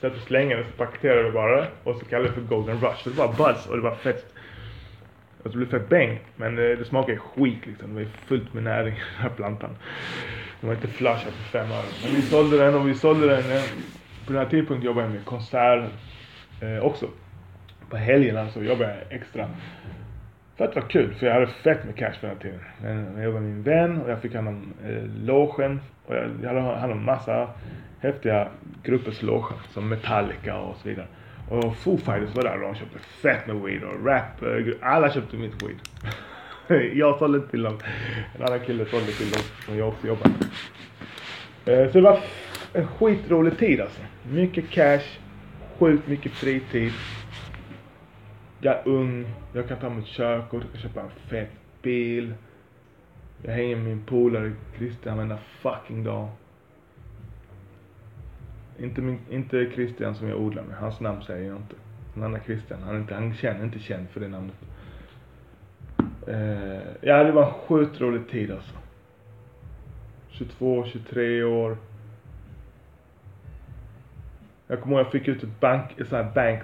[0.00, 2.80] Så att vi slängde den, så paketerade vi bara och så kallade vi för golden
[2.80, 3.02] rush.
[3.02, 4.34] För det var buzz och det var fett.
[5.42, 6.20] Och så blev det fett bäng.
[6.36, 7.88] Men eh, det, det smakade skit liksom.
[7.88, 9.76] Det var ju fullt med näring i den här plantan.
[10.64, 11.84] Den var inte flashad för fem öre.
[12.02, 13.42] Men vi sålde den och vi sålde den.
[14.26, 15.88] På den här tidpunkten jobbade jag med konserter
[16.60, 17.08] eh, också.
[17.90, 19.48] På helgerna så alltså, jobbade jag extra.
[20.56, 22.60] För att det var kul, för jag hade fett med cash på den här tiden.
[23.16, 25.80] Jag jobbade med min vän och jag fick hand om eh, logen.
[26.06, 27.48] Och jag, jag hade hand om massa
[28.00, 28.48] häftiga
[28.82, 29.56] gruppers loger.
[29.70, 31.06] Som Metallica och så vidare.
[31.50, 34.42] Och Foo Fighters var där och de köpte fett med weed och rap.
[34.42, 35.78] Eh, alla köpte mitt weed.
[36.94, 37.78] jag sålde inte till dem.
[38.34, 40.48] En annan kille sålde till dem som jag också jobbade med.
[41.66, 42.20] Eh, så det var
[42.72, 44.00] en skitrolig tid alltså.
[44.30, 45.18] Mycket cash,
[45.78, 46.92] sjukt mycket fritid.
[48.60, 51.50] Jag är ung, jag kan ta mitt körkort, jag kan köpa en fet
[51.82, 52.34] bil.
[53.42, 56.28] Jag hänger med min polare Christian varenda fucking dag.
[58.78, 61.74] Inte, min, inte Christian som jag odlar med, hans namn säger jag inte.
[62.16, 64.54] En annan Christian, han är inte, han känner inte känd för det namnet.
[66.26, 68.74] Eh, ja, det var en sjukt rolig tid alltså.
[70.28, 71.76] 22, 23 år.
[74.66, 76.62] Jag kommer ihåg jag fick ut ett bank, ett sånt här bank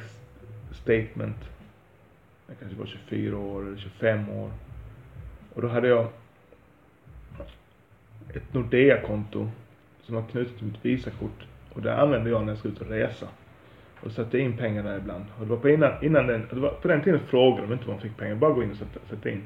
[0.73, 1.37] statement.
[2.47, 4.51] Jag kanske var 24 år eller 25 år.
[5.55, 6.07] Och då hade jag
[8.35, 9.51] ett Nordea-konto
[10.03, 11.47] som var knutet till mitt Visakort.
[11.73, 13.29] Och det använde jag när jag skulle ut och resa.
[14.03, 15.25] Och satte in pengar där ibland.
[15.39, 17.87] Och det var på innan, innan den, det var på den tiden frågade de inte
[17.87, 18.35] var man fick pengar.
[18.35, 19.43] Bara gå in och sätta, sätta in.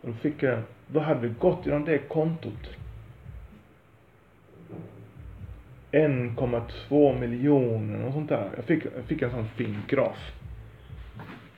[0.00, 2.76] Och då fick eh, jag, då hade det gått genom det kontot
[5.92, 8.50] 1,2 miljoner och sånt där.
[8.56, 10.32] Jag fick, jag fick en sån fin graf.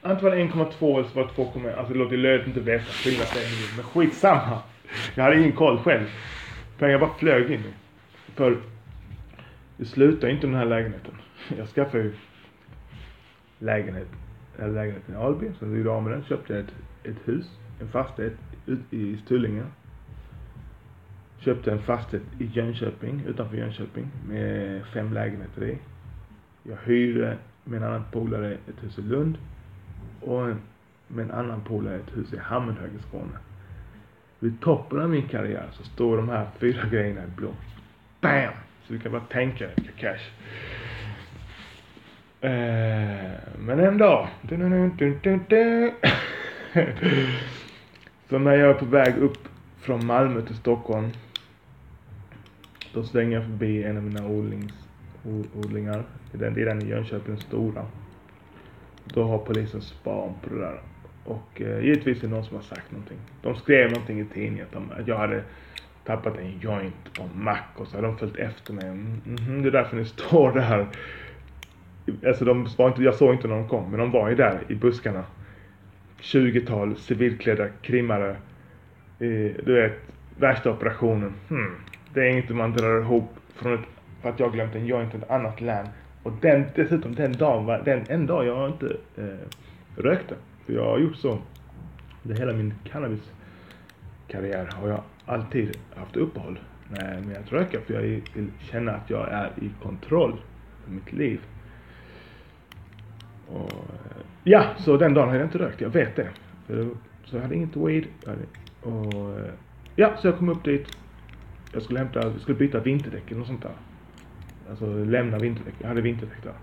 [0.02, 1.42] Antingen var det 1,2 eller så var det 2,
[1.76, 3.76] alltså det låter löjligt inte veta skillnaden på en miljon.
[3.76, 4.59] Men skitsamma.
[5.14, 6.07] Jag hade ingen koll själv.
[6.78, 7.62] Pengar bara flög in.
[8.35, 8.57] För
[9.82, 11.14] det slutar inte med den här lägenheten.
[11.58, 12.14] Jag skaffade ju
[13.58, 14.08] lägenhet,
[14.58, 16.24] eller lägenheten i Alby, så jag av med den.
[16.24, 18.32] Köpte ett, ett hus, en fastighet
[18.66, 19.62] ut i Stullinge.
[21.38, 25.78] Köpte en fastighet i Jönköping, utanför Jönköping, med fem lägenheter i.
[26.62, 29.38] Jag hyrde med en annan polare ett hus i Lund
[30.20, 30.46] och
[31.08, 33.38] med en annan polare ett hus i Hammenhög i Skåne.
[34.38, 37.50] Vid toppen av min karriär så står de här fyra grejerna i blå.
[38.20, 38.52] BAM!
[38.92, 40.31] Så du kan bara tänka dig vilka cash.
[42.40, 44.28] Eh, men en dag.
[48.28, 51.11] Så när jag är på väg upp från Malmö till Stockholm.
[52.94, 54.72] Då svänger jag förbi en av mina odlings,
[55.55, 56.05] odlingar.
[56.33, 57.87] Det är den, i Jönköping, stora.
[59.05, 60.81] Då har polisen span på det där.
[61.24, 63.18] Och eh, givetvis är det någon som har sagt någonting.
[63.42, 65.44] De skrev någonting i tidningen att, de, att jag hade
[66.04, 68.90] tappat en joint på en mack och så har de följt efter mig.
[68.90, 70.86] Mhm, det är därför ni står där.
[72.26, 74.60] Alltså de var inte, jag såg inte när de kom, men de var ju där
[74.68, 75.24] i buskarna.
[76.20, 78.30] 20-tal civilklädda krimmare.
[79.18, 79.92] Eh, du vet,
[80.38, 81.32] värsta operationen.
[81.48, 81.74] Hmm.
[82.14, 83.86] Det är inget man drar ihop från ett,
[84.22, 85.86] för att jag glömt en joint i ett annat län.
[86.22, 90.34] Och den, dessutom den dagen var den en dag jag inte eh, rökte.
[90.66, 91.38] För jag har gjort så.
[92.22, 97.80] Det hela min cannabiskarriär har jag alltid haft uppehåll eh, med, att röka.
[97.80, 100.40] För jag vill känna att jag är i kontroll
[100.85, 101.40] för mitt liv.
[103.48, 105.80] Och, eh, ja, så den dagen hade jag inte rökt.
[105.80, 106.28] Jag vet det.
[107.24, 108.04] Så jag hade inget weed.
[108.82, 109.52] Och, eh,
[109.96, 110.98] ja, så jag kom upp dit.
[111.72, 113.72] Jag skulle hämta, jag skulle byta vinterdäcken och sånt där.
[114.70, 115.74] Alltså lämna vinterdäck.
[115.78, 116.54] Jag hade vinterdäck där.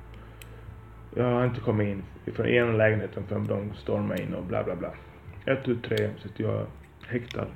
[1.16, 4.76] Jag har inte kommit in från ena lägenheten förrän de stormade in och bla bla
[4.76, 4.94] bla.
[5.46, 6.66] Ett, tu, tre, sitter jag
[7.08, 7.48] häktad.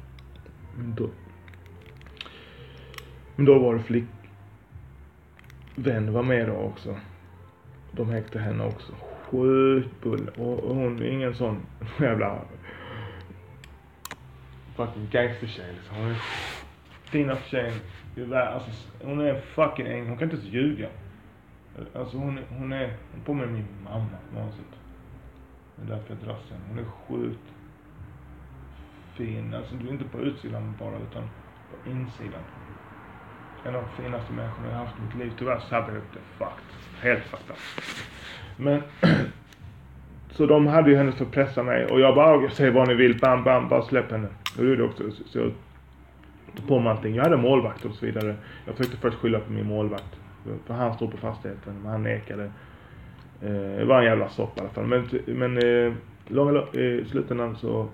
[0.78, 1.10] Men då,
[3.36, 6.96] men då var det flickvän var med då också.
[7.92, 8.94] De häktade henne också.
[9.30, 10.30] Sjukt bull.
[10.38, 11.58] Och, och hon är ingen sån
[12.00, 12.42] jävla
[14.76, 15.96] fucking gangstertjej liksom.
[15.98, 16.22] Hon är
[17.04, 17.74] finaste tjejen
[18.16, 18.34] i.
[18.36, 18.72] Alltså,
[19.04, 20.08] hon är en fucking ängel.
[20.08, 20.90] Hon kan inte ens ljuga.
[21.96, 24.80] Alltså hon, är- hon är, hon påminner min mamma på något sätt.
[25.76, 26.62] Det är därför jag dras henne.
[26.70, 27.53] Hon är sjukt
[29.16, 29.54] fin.
[29.54, 31.24] Alltså inte på utsidan bara utan
[31.70, 32.42] på insidan.
[33.66, 35.34] En av de finaste människorna jag haft i mitt liv.
[35.40, 37.02] Tyvärr så hade jag det fucked.
[37.02, 37.56] Helt fucked.
[38.58, 38.82] Men
[40.32, 42.88] så de hade ju henne för att pressa mig och jag bara, jag säger vad
[42.88, 44.28] ni vill, bam bam, bara släpp henne.
[44.58, 45.04] Och det gjorde jag också.
[45.26, 45.52] Så jag
[46.56, 47.16] tog på mig allting.
[47.16, 48.36] Jag hade målvakt och så vidare.
[48.66, 50.20] Jag försökte först skylla på min målvakt.
[50.66, 52.44] För han stod på fastigheten, men han nekade.
[53.42, 54.86] Eh, det var en jävla soppa i alla fall.
[54.86, 55.94] Men, men eh,
[56.28, 57.88] långa, i slutändan så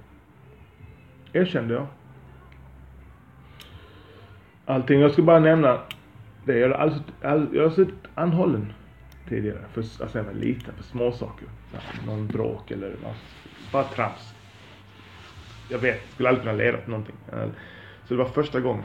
[1.34, 1.88] erkände jag
[4.70, 5.00] allting.
[5.00, 5.80] Jag ska bara nämna
[6.46, 6.58] det.
[6.60, 7.02] Jag har, alltså,
[7.54, 8.74] jag har suttit anhållen
[9.30, 9.60] tidigare.
[9.74, 11.48] För, alltså jag var liten, för småsaker.
[12.06, 13.18] Någon bråk eller något.
[13.72, 14.34] Bara trams.
[15.70, 17.16] Jag vet, skulle aldrig kunna leda till någonting.
[18.06, 18.84] Så det var första gången.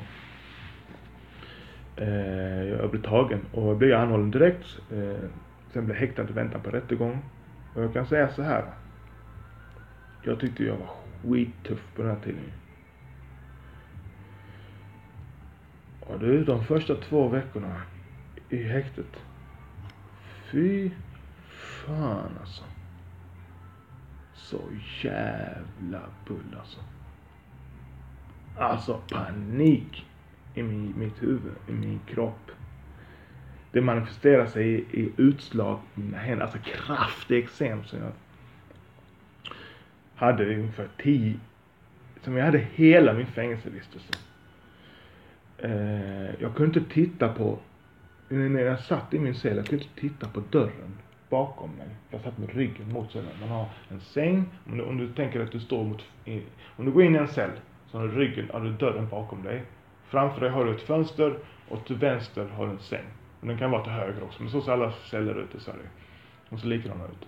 [1.96, 4.66] Eh, jag blev tagen och jag blev anhållen direkt.
[4.92, 5.28] Eh,
[5.72, 7.24] sen blev jag häktad i väntan på rättegång.
[7.74, 8.64] Och jag kan säga så här.
[10.22, 12.52] Jag tyckte jag var skittuff på den här tiden.
[16.00, 17.82] Och du, de första två veckorna
[18.48, 19.16] i häktet.
[20.50, 20.90] Fy
[21.48, 22.64] fan alltså.
[24.34, 24.60] Så
[25.02, 26.80] jävla bull alltså.
[28.58, 30.06] Alltså panik
[30.54, 32.50] i min, mitt huvud, i min kropp.
[33.72, 38.12] Det manifesterar sig i, i utslag i mina händer, alltså kraftig eksem som jag
[40.16, 41.34] hade ungefär tio,
[42.22, 44.12] som jag hade hela min fängelsevistelse.
[45.58, 47.58] Eh, jag kunde inte titta på,
[48.28, 50.98] när jag satt i min cell, jag kunde inte titta på dörren
[51.28, 51.88] bakom mig.
[52.10, 53.30] Jag satt med ryggen mot cellen.
[53.40, 56.02] Man har en säng, om du, om du tänker att du står mot,
[56.76, 57.50] om du går in i en cell,
[57.90, 59.62] så har du ryggen, har du dörren bakom dig.
[60.08, 63.04] Framför dig har du ett fönster och till vänster har du en säng.
[63.40, 65.88] Den kan vara till höger också, men så ser alla celler ut i Sverige.
[66.50, 67.26] De ser likadana ut.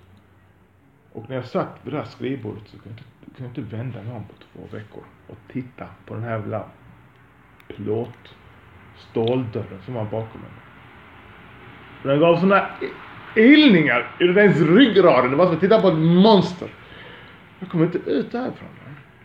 [1.16, 3.76] Och när jag satt vid det här skrivbordet så kunde jag inte, kunde jag inte
[3.76, 6.64] vända mig om på två veckor och titta på den här jävla
[7.68, 8.34] plåt
[8.96, 10.50] ståldörren som var bakom mig.
[12.02, 12.66] Den gav sådana
[13.36, 15.30] ilningar i ens ryggraden.
[15.30, 16.68] Det var som att titta på ett monster.
[17.58, 18.68] Jag kommer inte ut därifrån.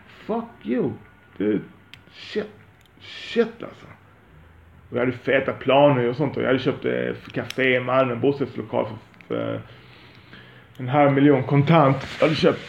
[0.08, 0.92] Fuck you.
[1.38, 1.62] Du,
[2.12, 2.50] shit.
[3.00, 3.86] Shit alltså.
[4.90, 8.14] Och jag hade feta planer och sånt och jag hade köpt ett café i Malmö,
[8.14, 9.62] en bostadslokal för, för
[10.78, 11.98] en halv miljon kontant.
[12.20, 12.60] Jag hade köpt,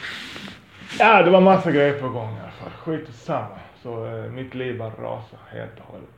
[0.98, 2.70] ja det var massa grejer på gång i alla fall.
[2.70, 3.58] Skit samma.
[3.82, 6.08] Så eh, mitt liv bara rasade helt och hållet.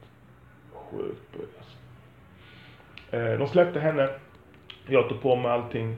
[0.73, 1.77] Sjukt bull alltså.
[3.17, 4.09] Eh, de släppte henne.
[4.87, 5.97] Jag tog på mig allting.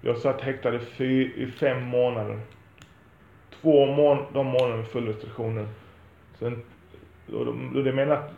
[0.00, 2.40] Jag satt häktad i, fy, i fem månader.
[3.60, 5.66] Två mån de månader med full restriktioner.
[6.38, 6.62] Sen,
[7.32, 8.32] och de, och det menar att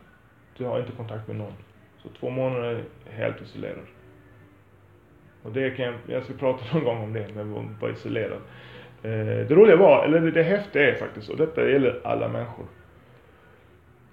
[0.57, 1.55] du har inte kontakt med någon.
[2.03, 3.87] Så två månader helt isolerad.
[5.47, 8.41] Och det kan jag, jag ska prata någon gång om det, men man vara isolerad.
[9.03, 12.67] Eh, det roliga var, eller det, det häftiga är faktiskt, och detta gäller alla människor.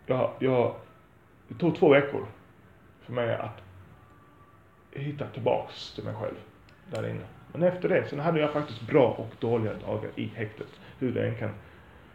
[0.05, 0.75] Jag, jag,
[1.47, 2.25] det tog två veckor
[3.01, 3.61] för mig att
[4.91, 6.35] hitta tillbaks till mig själv
[6.91, 7.25] där inne.
[7.51, 10.79] Men efter det, sen hade jag faktiskt bra och dåliga dagar i häktet.
[10.99, 11.49] Hur det än kan,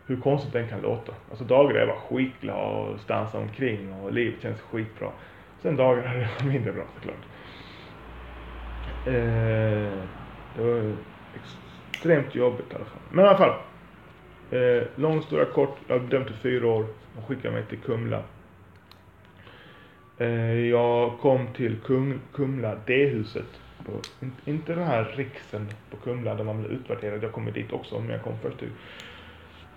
[0.06, 1.12] hur konstigt den kan låta.
[1.30, 5.10] Alltså dagar där jag var skitglad och stansade omkring och livet känns skitbra.
[5.62, 7.24] Sen dagar där det var mindre bra såklart.
[9.06, 9.92] Eh,
[10.56, 10.96] det var
[11.94, 13.00] extremt jobbigt i alla fall.
[13.10, 13.54] Men i alla fall.
[14.50, 15.76] Eh, lång Stora kort.
[15.86, 16.86] Jag blev dömd till fyra år.
[17.14, 18.22] De skickade mig till Kumla.
[20.18, 23.60] Eh, jag kom till Kung, Kumla D-huset.
[24.44, 27.22] Inte den här riksen på Kumla där man blir utvärderad.
[27.22, 28.70] Jag kommer dit också men jag kom först till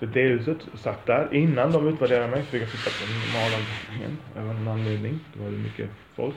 [0.01, 0.57] för D-huset.
[0.73, 1.33] Satt där.
[1.33, 4.17] Innan de utvärderade mig så fick jag sitta på normalavdelningen.
[4.37, 5.19] Av en anledning.
[5.33, 6.35] Det var mycket folk.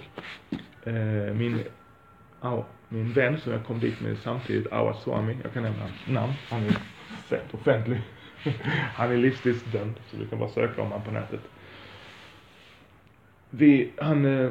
[0.84, 1.64] Eh, min
[2.44, 4.96] ja, min vän som jag kom dit med samtidigt, Awad
[5.42, 6.76] jag kan nämna hans namn, han är
[7.28, 8.02] fett offentlig.
[8.94, 11.40] han är livstidsdömd, så du kan bara söka om honom på nätet.
[13.50, 14.50] Vi, han, eh,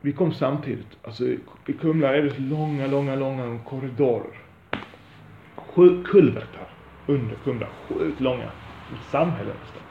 [0.00, 0.98] vi kom samtidigt.
[1.02, 1.24] Alltså
[1.66, 4.38] i Kumla är det långa, långa, långa korridorer.
[5.56, 6.68] Sju kulvertar
[7.06, 8.44] under Kumla, sjukt långa.
[8.44, 9.82] Ett samhälle nästan.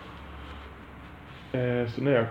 [1.61, 2.25] Eh, så när jag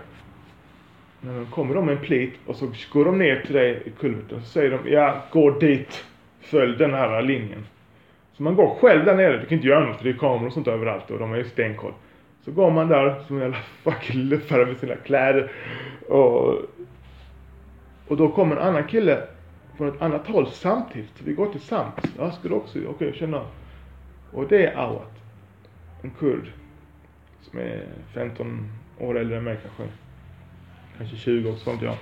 [1.21, 4.41] när kommer de med en plit och så går de ner till dig i kulverten.
[4.41, 6.05] Så säger de, ja, gå dit.
[6.41, 7.65] Följ den här linjen.
[8.33, 9.37] Så man går själv där nere.
[9.37, 11.37] Du kan inte göra något för det är kameror och sånt överallt och de har
[11.37, 11.93] ju stenkoll.
[12.45, 15.51] Så går man där som en jävla fucking luffare med sina kläder.
[16.07, 16.53] Och,
[18.07, 19.21] och då kommer en annan kille
[19.77, 21.17] från ett annat håll samtidigt.
[21.17, 22.13] så Vi går tillsammans.
[22.17, 22.79] Ja, ska du också?
[22.79, 23.41] Okej, okay, känna.
[24.31, 25.11] Och det är Awat.
[26.01, 26.51] En kurd.
[27.41, 27.83] Som är
[28.13, 29.93] 15 år äldre än mig kanske
[30.97, 31.95] kanske 20 år, sånt jag.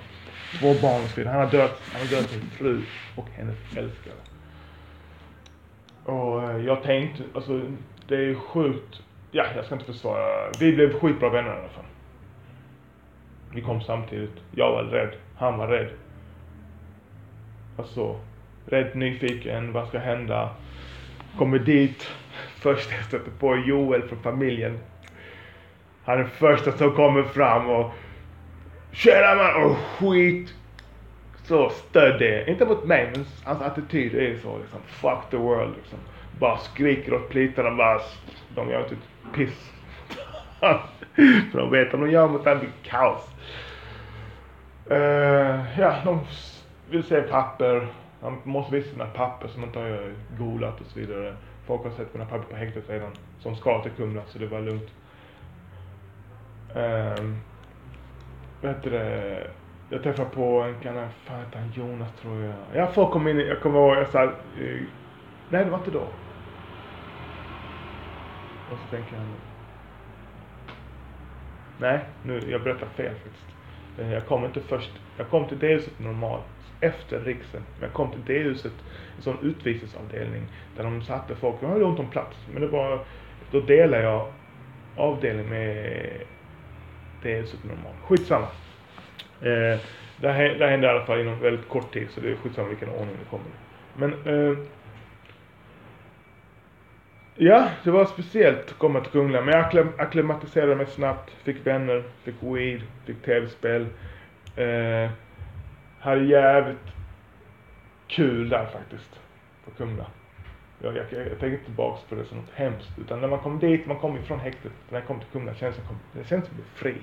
[0.60, 1.32] Två barn och så vidare.
[1.32, 2.82] Han har dött, han har dött sin fru
[3.16, 4.14] och hennes älskare.
[6.04, 7.60] Och eh, jag tänkte, alltså
[8.08, 11.84] det är sjukt, ja jag ska inte försvara, vi blev skitbra vänner i alla fall.
[13.54, 15.90] Vi kom samtidigt, jag var rädd, han var rädd.
[17.78, 18.20] Alltså,
[18.66, 20.50] rädd, nyfiken, vad ska hända?
[21.38, 22.02] Kommer dit,
[22.56, 24.78] först jag stöter på Joel från familjen.
[26.04, 27.92] Han är första som kommer fram och
[28.96, 29.64] Tjena man!
[29.64, 30.54] Och skit!
[31.44, 32.48] Så stöddig.
[32.48, 34.78] Inte mot mig men hans attityd är så liksom.
[34.86, 35.98] Fuck the world liksom.
[36.40, 38.00] Bara skriker åt plitarna bara.
[38.54, 39.72] De gör inte ett piss.
[41.52, 43.30] För de vet att de gör mot den blir kaos.
[44.90, 46.20] Uh, ja, de
[46.90, 47.86] vill se papper.
[48.22, 51.36] Man måste visa sina papper som inte har golat och så vidare.
[51.66, 53.10] Folk har sett mina papper på häktet redan.
[53.40, 54.90] Som ska till Kumla så det var lugnt.
[56.74, 57.40] Um,
[58.60, 59.50] vad heter det?
[59.90, 62.54] Jag träffade på en, kille, fan heter han, Jonas tror jag.
[62.74, 64.30] Jag folk kom in, jag kommer ihåg, jag sa, eh,
[65.48, 66.08] nej det var inte då.
[68.70, 69.34] Och så tänker jag nu.
[71.78, 73.46] Nej, nu, jag berättar fel faktiskt.
[73.98, 76.44] Eh, jag kom inte först, jag kom till det huset normalt
[76.80, 77.62] efter riksen.
[77.74, 78.72] Men jag kom till det huset,
[79.16, 80.42] en sån utvisningsavdelning
[80.76, 82.36] där de satte folk, de hade ont om plats.
[82.52, 83.04] Men det var,
[83.50, 84.32] då delade jag
[84.96, 86.06] avdelning med
[87.22, 87.96] det är supernormalt.
[88.02, 88.46] Skitsamma.
[89.40, 89.80] Eh,
[90.16, 92.68] det, här, det hände i alla fall inom väldigt kort tid så det är skitsamma
[92.68, 93.46] vilken ordning det kommer
[93.94, 94.58] Men eh,
[97.38, 99.40] Ja, det var speciellt att komma till Kungla.
[99.40, 101.30] Men jag akklimatiserade mig snabbt.
[101.30, 103.86] Fick vänner, fick weed, fick tv-spel.
[104.56, 105.10] Eh,
[106.00, 106.78] hade jävligt
[108.06, 109.20] kul där faktiskt.
[109.64, 110.06] På Kumla.
[110.82, 112.98] Jag, jag, jag, tänker inte tillbaks på det som något hemskt.
[112.98, 114.72] Utan när man kom dit, man kom ifrån häktet.
[114.88, 115.80] När jag kom till Kumla kändes
[116.12, 116.94] det, kändes som att bli fri.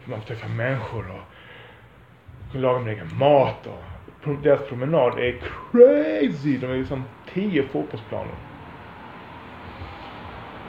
[0.00, 3.82] För man träffar människor och kunde laga min egen mat och
[4.42, 5.40] deras promenad är
[5.72, 6.58] crazy.
[6.58, 8.34] De är ju som tio fotbollsplaner.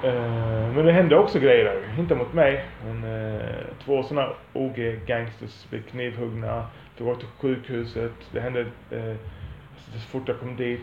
[0.03, 1.99] Uh, men det hände också grejer där.
[1.99, 2.65] Inte mot mig.
[2.85, 3.41] Men uh,
[3.85, 6.67] två sådana OG gangsters blev knivhuggna.
[6.97, 8.13] Tog åkte till sjukhuset.
[8.31, 9.15] Det hände uh,
[9.93, 10.81] så fort jag kom dit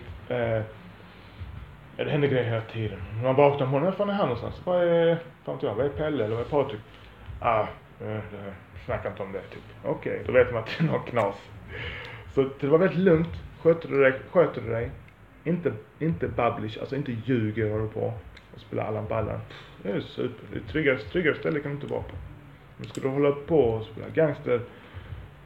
[1.96, 2.98] det hände grejer hela tiden.
[3.22, 3.90] Man vaknade på morgonen.
[3.90, 4.60] Var fan är han någonstans?
[4.64, 6.80] Vad är, fan jag, vad är Pelle eller vad är Patrik?
[7.40, 7.66] Ah,
[8.84, 9.62] snacka inte om det typ.
[9.84, 11.36] Okej, okay, då vet man att det är något knas.
[12.34, 13.28] Så det var väldigt lugnt.
[13.62, 14.90] Sköter du dig, sköter du dig.
[15.44, 18.12] Inte, inte babblish, alltså inte ljuger och håller på
[18.54, 19.40] och spelar Allan Ballan.
[19.82, 20.46] Det är super.
[20.52, 22.16] Det är tryggare, tryggare ställe kan du inte vara på.
[22.76, 24.60] Men ska du hålla på och spela gangster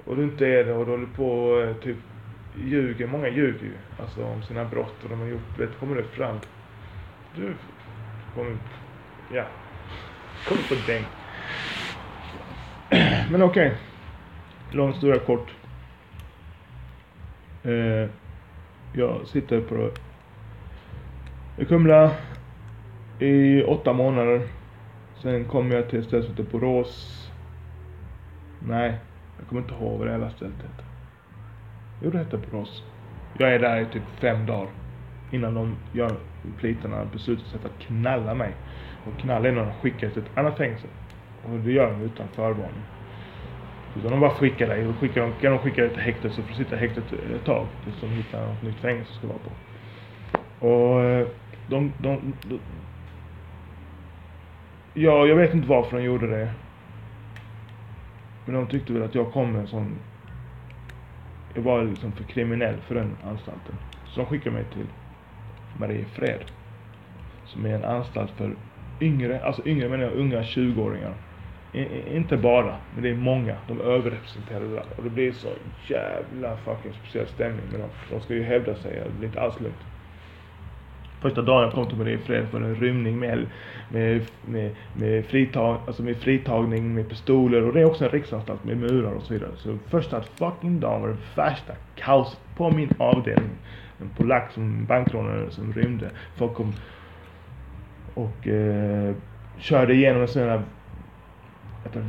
[0.05, 1.96] och du inte är det och du håller på eh, typ
[2.64, 3.74] ljuger, många ljuger ju.
[4.00, 6.36] Alltså om sina brott och de har gjort, vet, kommer det fram.
[7.36, 7.54] Du
[8.34, 8.56] kommer,
[9.32, 9.44] ja,
[10.48, 11.04] kommer på däng.
[13.30, 13.66] Men okej.
[13.66, 13.78] Okay.
[14.70, 15.50] Lång stora kort.
[17.62, 18.11] Eh,
[18.92, 19.90] jag sitter på
[21.59, 22.11] i Kumla
[23.18, 24.42] i åtta månader.
[25.22, 27.30] Sen kom jag till ett ställe som heter Borås.
[28.66, 28.98] Nej,
[29.38, 30.88] jag kommer inte ihåg vad det hela stället heter.
[32.03, 32.82] Jo, det heter Borås.
[33.38, 34.68] Jag är där i typ fem dagar.
[35.30, 36.16] Innan de gör
[36.59, 38.53] plitarna beslutar sig för att knalla mig.
[39.07, 40.86] Och knalla är när de skickar till ett annat fängelse.
[41.44, 42.82] Och det gör de utan förvarning.
[43.96, 46.49] Utan de bara skickar dig och skickar, kan de skicka dig till häktet så får
[46.49, 47.66] du sitta i häktet ett tag.
[47.84, 50.66] Tills de hittar något nytt fängelse ska vara på.
[50.66, 51.26] Och eh,
[51.68, 52.61] de, de, de,
[54.94, 56.49] Ja, jag vet inte varför de gjorde det.
[58.44, 59.96] Men de tyckte väl att jag kom med en sån...
[61.55, 63.74] Jag var liksom för kriminell för den anstalten.
[64.07, 64.86] Så de skickade mig till
[65.78, 66.40] Mariefred.
[67.44, 68.57] Som är en anstalt för
[69.01, 71.14] yngre, alltså yngre menar jag unga 20-åringar.
[72.07, 73.57] inte bara, men det är många.
[73.68, 74.86] De är överrepresenterade där.
[74.96, 75.49] Och det blir så
[75.88, 77.90] jävla fucking speciell stämning med dem.
[78.11, 79.84] De ska ju hävda sig, det blir inte alls lugnt.
[81.20, 83.46] Första dagen jag kom till Mariefred för en rymning med,
[83.88, 88.64] med, med, med, fritag, alltså med fritagning med pistoler och det är också en riksanstalt
[88.64, 89.50] med murar och så vidare.
[89.56, 93.50] Så första fucking dagen var det värsta kaoset på min avdelning.
[94.00, 96.10] En polack som bankrånare som rymde.
[96.36, 96.72] Folk kom
[98.14, 99.14] och eh,
[99.58, 100.62] körde igenom en sån här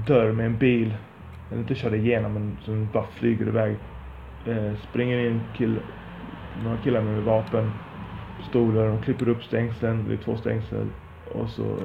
[0.07, 0.93] dörr med en bil.
[1.49, 3.75] Eller inte körde igenom men som bara flyger iväg.
[4.47, 5.79] Eh, springer in kill,
[6.63, 7.71] några killar med vapen
[8.43, 10.87] Stolar, de klipper upp stängslen, det är två stängsel
[11.25, 11.77] och så,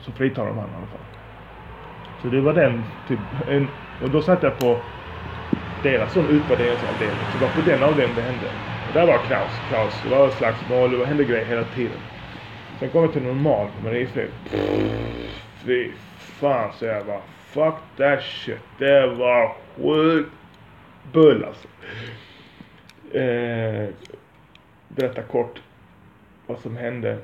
[0.00, 1.06] så fritar de honom i alla fall.
[2.22, 3.68] Så det var den, typ, en,
[4.02, 4.82] och då satt jag på
[5.82, 7.26] deras sån utvärderingsavdelning.
[7.32, 8.52] Så det var på den avdelningen det hände.
[8.88, 10.02] Och där var kaos, kaos.
[10.02, 12.00] Det var slagsmål, det hände grejer hela tiden.
[12.78, 14.30] Sen kom jag till normal kommunistliv.
[15.66, 18.58] Fy fan så jag bara, fuck that shit.
[18.78, 20.30] Det var sjukt
[21.12, 21.68] bull alltså.
[23.18, 23.88] Eh,
[24.98, 25.62] berätta kort
[26.46, 27.18] vad som hände.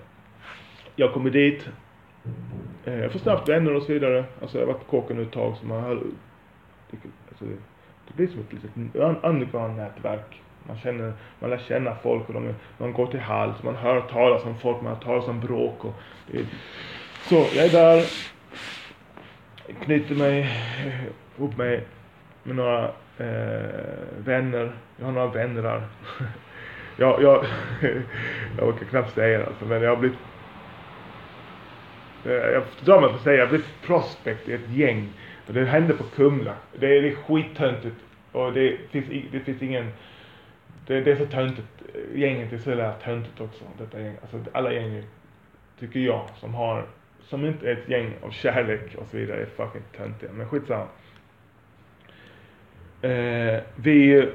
[0.96, 1.68] Jag kommer dit.
[2.84, 4.24] Eh, jag får snabbt vänner och så vidare.
[4.42, 5.90] Alltså jag har varit på kåken ett tag så man har...
[7.28, 7.44] Alltså,
[8.06, 8.70] det blir som ett litet
[9.24, 10.42] underground-nätverk.
[10.66, 14.44] Man känner, man lär känna folk och de, man går till hals, man hör talas
[14.44, 15.94] om folk, man hör talas om bråk och
[16.32, 16.46] det,
[17.28, 18.04] Så jag är där.
[19.84, 21.04] knyter mig eh,
[21.38, 21.86] ihop mig
[22.42, 22.84] med några
[23.18, 24.72] eh, vänner.
[24.96, 25.82] Jag har några vänner där.
[26.97, 27.45] jag, jag,
[28.59, 30.18] jag orkar knappt säga det alltså, men jag har blivit
[32.24, 35.09] eh, jag drar mig för att säga, jag har blivit prospect i ett gäng.
[35.47, 36.55] Och det hände på Kumla.
[36.78, 37.97] Det är, det är skittöntigt.
[38.32, 39.92] Och det finns, det finns ingen,
[40.86, 41.68] det, det är så töntigt.
[42.14, 43.64] Gänget är så jävla töntigt också.
[43.78, 44.16] Detta gäng.
[44.22, 45.03] Alltså alla gäng
[45.78, 46.86] tycker jag som har,
[47.22, 50.30] som inte är ett gäng av kärlek och så vidare är fucking töntiga.
[50.32, 50.86] Men skitsamma.
[53.03, 54.28] Eh, vi,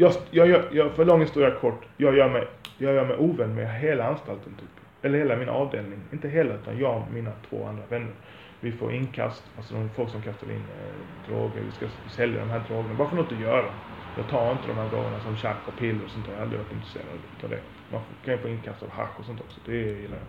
[0.00, 2.48] jag, jag, jag, för lång historia kort, jag gör mig,
[2.78, 4.80] jag gör mig ovän med hela anstalten typ.
[5.02, 6.00] Eller hela min avdelning.
[6.12, 8.14] Inte hela utan jag och mina två andra vänner.
[8.60, 12.50] Vi får inkast, alltså de folk som kastar in eh, droger, vi ska sälja de
[12.50, 12.94] här drogerna.
[12.94, 13.74] Bara för något att göra.
[14.14, 16.32] Jag tar inte de här drogerna som tjack och piller och sånt där.
[16.32, 17.06] Jag har aldrig varit intresserad
[17.42, 17.62] av det.
[17.88, 19.60] Man kan ju få inkast av hasch och sånt också.
[19.64, 20.26] Det gillar jag.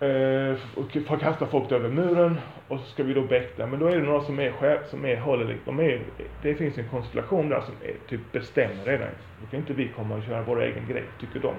[0.00, 2.38] Eh, och får kasta folk över muren
[2.68, 3.66] och så ska vi då bäkta.
[3.66, 6.02] Men då är det några som är chef, som är håller de är,
[6.42, 9.08] det finns en konstellation där som är, typ bestämmer redan.
[9.40, 11.54] Då kan inte vi komma och köra vår egen grej, tycker de.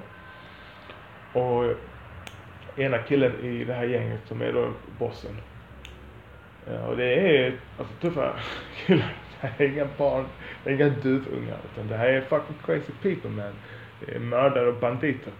[1.40, 1.76] Och
[2.76, 5.38] ena killen i det här gänget som är då bossen.
[6.68, 8.34] Eh, och det är alltså tuffa
[8.86, 9.14] killar.
[9.42, 10.26] Det här är inga barn,
[10.64, 11.58] det är inga duvungar.
[11.74, 13.54] Utan det här är fucking crazy people man.
[14.06, 15.34] Det är mördare och banditer.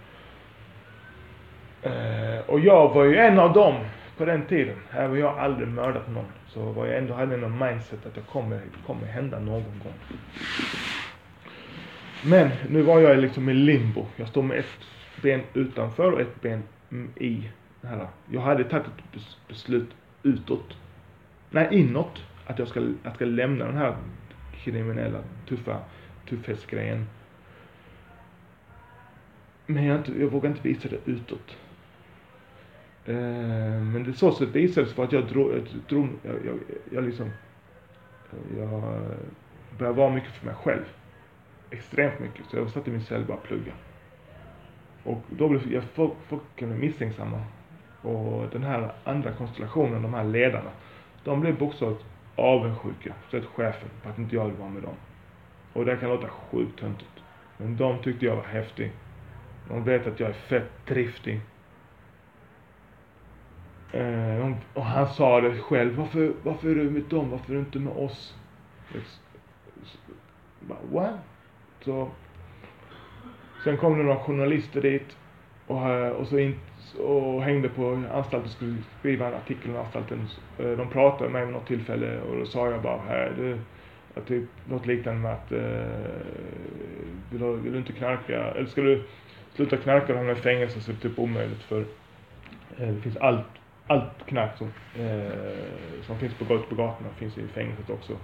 [1.84, 3.75] Eh, och jag var ju en av dem
[4.17, 4.75] på den tiden.
[4.91, 6.25] även om jag aldrig mördat någon.
[6.47, 9.93] Så var jag ändå hade någon mindset att det kommer, kommer hända någon gång.
[12.23, 14.05] Men nu var jag liksom i limbo.
[14.15, 14.65] Jag stod med ett
[15.21, 16.63] ben utanför och ett ben
[17.15, 17.49] i
[17.84, 18.07] här.
[18.32, 19.89] Jag hade tagit ett beslut
[20.23, 20.77] utåt.
[21.49, 22.23] Nej, inåt.
[22.45, 23.95] Att jag ska, att jag ska lämna den här
[24.63, 25.77] kriminella, tuffa,
[26.30, 27.05] tuffhetsgrejen.
[29.65, 31.57] Men jag, inte, jag vågar inte visa det utåt.
[33.06, 36.60] Eh, men det så sätt visades för att jag drog, jag, drog jag, jag,
[36.91, 37.30] jag liksom,
[38.58, 38.84] jag
[39.78, 40.84] började vara mycket för mig själv.
[41.70, 42.45] Extremt mycket.
[42.45, 43.72] Så jag satt i min cell och bara plugga.
[45.04, 47.43] Och då blev jag, folk, folk misstänksamma.
[48.02, 50.72] Och den här andra konstellationen, de här ledarna,
[51.24, 54.95] de blev bokstavligt avundsjuka, sett chefen, på att inte jag vill vara med dem.
[55.74, 57.12] Och det kan låta sjukt töntigt.
[57.58, 58.91] Men de tyckte jag var häftig.
[59.68, 61.41] De vet att jag är fett driftig.
[63.92, 65.96] Eh, och han sa det själv.
[65.96, 67.30] Varför, varför är du med dem?
[67.30, 68.36] Varför är du inte med oss?
[70.60, 71.20] Bara, what?
[71.82, 72.10] Så.
[73.64, 75.18] Sen kom det några journalister dit.
[75.68, 76.56] Och, eh, och så in,
[77.00, 80.28] och hängde på anstalten skulle skriva en artikel om anstalten.
[80.60, 83.58] Eh, de pratade med mig vid något tillfälle och då sa jag bara, här, du,
[84.28, 86.22] typ något liknande med att, eh,
[87.32, 89.04] vill, du, vill du inte knarka, eller ska du
[89.54, 91.80] sluta knarka och hamna i fängelse så är det typ omöjligt för
[92.78, 93.46] eh, det finns allt
[93.90, 94.68] allt knark som,
[95.00, 98.18] eh, som finns på, på gatorna finns i fängelset också.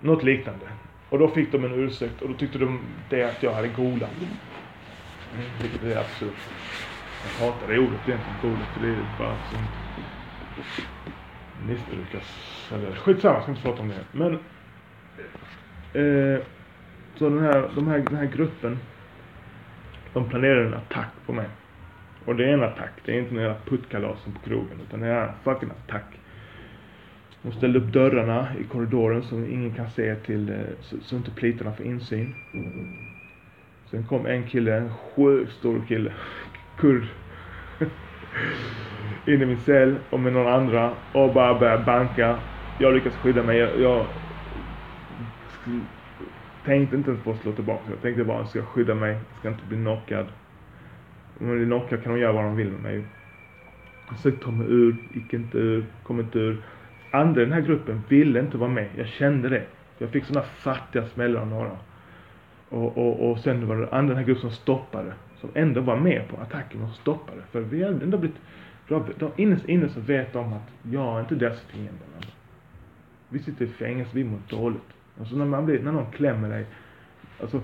[0.00, 0.66] Något liknande.
[1.10, 2.80] Och då fick de en ursäkt och då tyckte de
[3.10, 4.10] det att jag hade golat.
[5.34, 6.34] Mm, vilket är absurt.
[7.22, 9.58] Jag hatar det ordet egentligen, golat, för det är bara som
[11.68, 12.24] missbrukas.
[12.72, 14.04] Eller skitsamma, jag ska inte prata om det.
[14.12, 14.32] Men
[15.94, 16.42] eh,
[17.14, 18.78] så den här, de här, den här gruppen
[20.12, 21.46] de planerade en attack på mig.
[22.30, 22.92] Och det är en attack.
[23.04, 24.80] Det är inte några puttkalasen på krogen.
[24.88, 26.04] Utan det är en fucking attack.
[27.42, 31.30] De ställde upp dörrarna i korridoren så ingen kan se till, eh, så, så inte
[31.30, 32.34] plitorna får insyn.
[33.90, 36.12] Sen kom en kille, en sjukt stor kille,
[36.78, 37.02] kurd,
[39.26, 42.38] in i min cell och med några andra och bara började banka.
[42.78, 43.58] Jag lyckades skydda mig.
[43.58, 44.06] Jag, jag
[46.64, 47.90] tänkte inte ens på att slå tillbaka.
[47.90, 50.26] Jag tänkte bara, jag ska skydda mig, jag ska inte bli knockad.
[51.40, 53.04] Om de blir knockade kan de göra vad de vill med mig.
[54.08, 56.62] Jag försökte ta mig ur, gick inte ur, kom inte ur.
[57.10, 58.88] Andra i den här gruppen ville inte vara med.
[58.96, 59.66] Jag kände det.
[59.98, 61.76] Jag fick sådana fattiga smällar av några.
[62.68, 65.12] Och, och, och sen var det andra i den här gruppen som stoppade.
[65.36, 67.42] Som ändå var med på attacken och stoppade.
[67.50, 68.38] För vi hade ändå blivit,
[69.18, 72.04] de, innerst inne så vet de att jag är inte deras fiende.
[73.28, 74.88] Vi sitter i fängelse, vi mår dåligt.
[75.20, 76.66] Alltså när man blir, när någon klämmer dig.
[77.40, 77.60] Alltså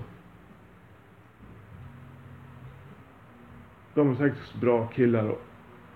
[3.97, 5.41] de är säkert bra killar och,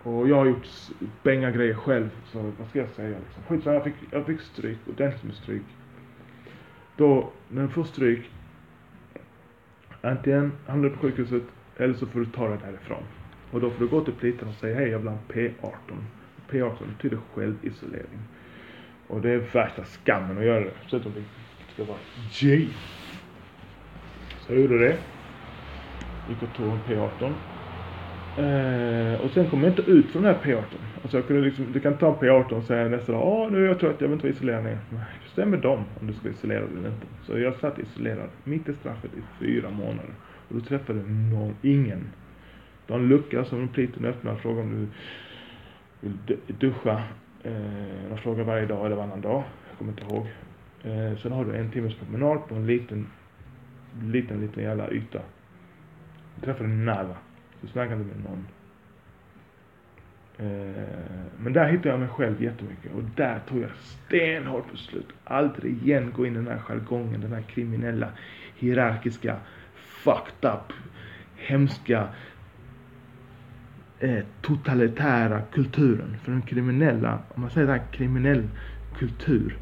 [0.04, 0.68] och jag har gjort
[1.24, 2.10] bänga grejer själv.
[2.26, 3.44] Så vad ska jag säga liksom.
[3.48, 5.64] Skitsamma, jag fick, jag fick stryk, ordentligt med stryk.
[6.98, 8.32] Då, när du får stryk,
[10.02, 11.44] antingen hamnar du på sjukhuset
[11.78, 13.04] eller så får du ta dig därifrån.
[13.52, 15.74] Och då får du gå till pliten och säga hej jag vill ha en P18.
[16.50, 18.20] P18 betyder självisolering.
[19.08, 20.74] Och det är värsta skammen att göra det.
[20.88, 21.24] Så att det
[21.74, 21.98] ska vara
[22.32, 22.70] J.
[24.40, 24.98] Så jag gjorde det.
[26.30, 27.34] Gick och tog en P18.
[28.38, 30.64] Eh, och sen kom jag inte ut från den här P18.
[31.02, 33.64] Alltså jag kunde liksom, du kan ta en P18 och säga nästa dag, ah, nu
[33.64, 34.78] är jag trött, jag vill inte vara isolerad mer.
[34.90, 37.08] Nej, stämmer dem om du ska isolera dig eller inte.
[37.24, 40.14] Så jag satt isolerad mitt i straffet i fyra månader.
[40.48, 42.10] Och då träffade någon, ingen.
[42.88, 44.88] Du har en lucka som pliten öppnar och frågar om du
[46.00, 47.04] vill duscha.
[47.44, 49.44] Eh, de frågar varje dag eller varannan dag.
[49.70, 50.28] Jag kommer inte ihåg.
[50.84, 53.08] Eh, sen har du en timmes promenad på en liten,
[54.04, 55.20] liten, liten jävla yta.
[56.36, 57.16] Jag träffade Nava.
[57.62, 58.48] Så snackade inte med någon.
[60.38, 60.84] Eh,
[61.38, 65.08] men där hittade jag mig själv jättemycket och där tog jag stenhårt beslut.
[65.24, 68.08] Aldrig igen gå in i den här jargongen, den här kriminella,
[68.56, 69.36] hierarkiska,
[69.76, 70.74] fucked up,
[71.36, 72.08] hemska,
[74.00, 76.18] eh, totalitära kulturen.
[76.24, 78.48] För den kriminella, om man säger den här kriminell
[78.98, 79.58] kultur.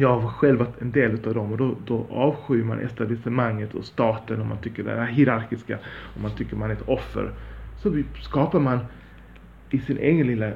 [0.00, 3.84] Jag har själv varit en del utav dem och då, då avskyr man etablissemanget och
[3.84, 5.78] staten och man tycker det är hierarkiska
[6.14, 7.30] och man tycker man är ett offer.
[7.76, 8.78] Så skapar man
[9.70, 10.50] i sin egen lilla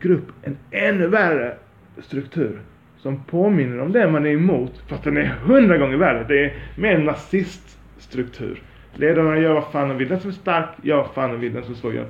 [0.00, 1.56] grupp en ännu värre
[1.98, 2.60] struktur
[2.98, 6.24] som påminner om det man är emot fast den är hundra gånger värre.
[6.28, 8.62] Det är mer en naziststruktur.
[8.94, 10.08] Ledarna gör vad fan de vill.
[10.08, 11.52] Den som är stark gör vad fan de vill.
[11.52, 12.08] Den som är svag gör,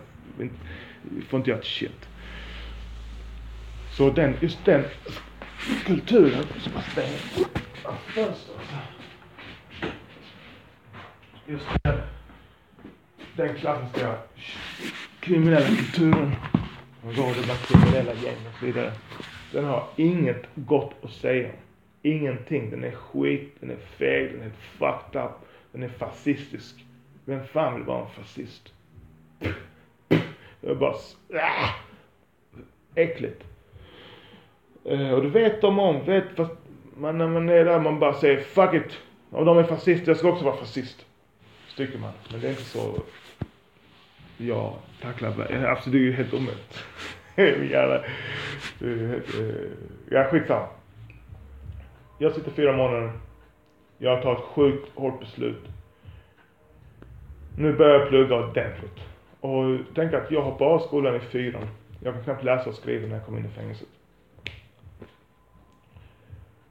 [1.28, 2.08] får inte göra ett shit.
[3.90, 4.82] Så den, just den
[5.86, 7.18] kulturen som man stänger
[11.46, 12.00] Just den,
[13.36, 14.14] den klassiska
[15.20, 16.32] kriminella kulturen.
[17.04, 18.92] Och råder bland kriminella gäng och så vidare.
[19.52, 21.50] Den har inget gott att säga.
[22.02, 22.70] Ingenting.
[22.70, 25.30] Den är skit, den är feg, den är fucked up,
[25.72, 26.84] den är fascistisk.
[27.24, 28.72] Vem fan vill vara en fascist?
[30.60, 30.94] Jag är bara
[31.34, 31.74] ah!
[32.94, 33.42] äckligt.
[34.88, 36.04] Eh, och det vet de om.
[36.04, 36.52] Vet, fast
[36.96, 38.98] man, när man är där man bara säger fuck it.
[39.30, 41.06] Om de är fascister, jag ska också vara fascist.
[41.68, 42.12] Så tycker man.
[42.30, 42.94] Men det är inte så
[44.36, 44.72] jag
[45.02, 46.84] tacklar, eh, alltså det är ju helt omöjligt.
[47.72, 48.08] Jävlar.
[48.80, 49.20] Eh,
[50.10, 50.66] ja, skitsamma.
[52.18, 53.12] Jag sitter fyra månader.
[53.98, 55.64] Jag tar ett sjukt hårt beslut.
[57.58, 59.00] Nu börjar jag plugga ordentligt.
[59.40, 61.68] Och tänk att jag hoppar av skolan i fyran.
[62.02, 63.88] Jag kan knappt läsa och skriva när jag kommer in i fängelset.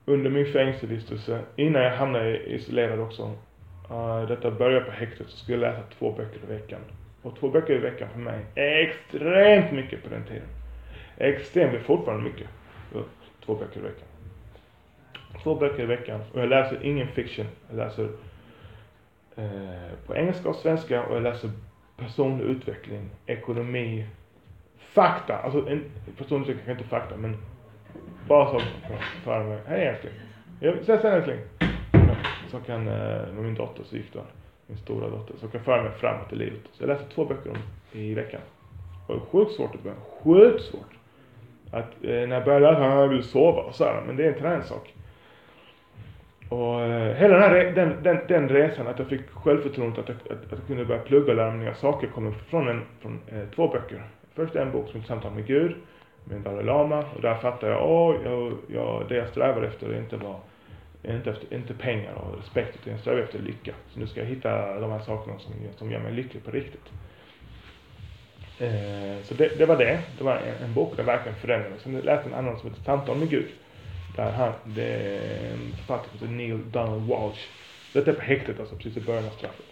[0.06, 3.32] Under min fängelsevistelse, innan jag hamnade isolerad också.
[3.91, 6.80] Uh, detta började på häktet så skulle jag läsa två böcker i veckan.
[7.22, 10.47] Och två böcker i veckan för mig är extremt mycket på den tiden.
[11.18, 12.47] Extremt, det är fortfarande mycket.
[13.45, 14.08] Två böcker i veckan.
[15.43, 16.22] Två böcker i veckan.
[16.34, 17.45] Och jag läser ingen fiction.
[17.70, 18.10] Jag läser
[19.36, 21.49] eh, på engelska och svenska och jag läser
[21.97, 24.06] personlig utveckling, ekonomi,
[24.78, 25.38] fakta.
[25.38, 25.84] Alltså en
[26.18, 27.38] personlig utveckling kan inte fakta men
[28.28, 29.59] bara saker som kan mig.
[29.67, 30.13] Hej älskling.
[30.82, 31.39] Ses sen älskling.
[32.51, 34.19] Så kan, eh, med min dotter så gick det
[34.67, 36.61] min stora dotter, som kan föra mig framåt i livet.
[36.71, 37.57] Så jag läser två böcker om,
[37.91, 38.41] i veckan.
[39.07, 39.95] Det var sjukt svårt att börja.
[40.23, 40.91] Sjukt svårt.
[41.71, 44.34] Att eh, när jag började läsa, jag vill sova och så här, men det är
[44.34, 44.93] en träningssak.
[46.49, 50.38] Och eh, hela den, här, den, den, den resan, att jag fick självförtroendet att jag,
[50.38, 53.19] att, att jag kunde börja plugga och lära mig nya saker, kommer från, en, från
[53.28, 54.03] eh, två böcker.
[54.36, 55.76] Först en bok som heter Samtal med Gud,
[56.26, 59.97] med Dalai Lama, och där fattade jag, åh, jag, jag, det jag strävar efter är
[59.99, 60.39] inte bara
[61.03, 63.73] inte, efter, inte pengar och respekt, utan jag strävar efter lycka.
[63.93, 66.91] Så nu ska jag hitta de här sakerna som, som gör mig lycklig på riktigt.
[68.59, 69.99] Eh, så det, det, var det.
[70.17, 71.80] Det var en, en bok där verkligen förändrade mig.
[71.80, 73.47] Sen läste en annan som heter Samtal med Gud.
[74.15, 77.39] Där han, det är en författare som heter Neil Donald Walsh.
[77.93, 79.65] Detta är på häktet, alltså precis i början av straffet.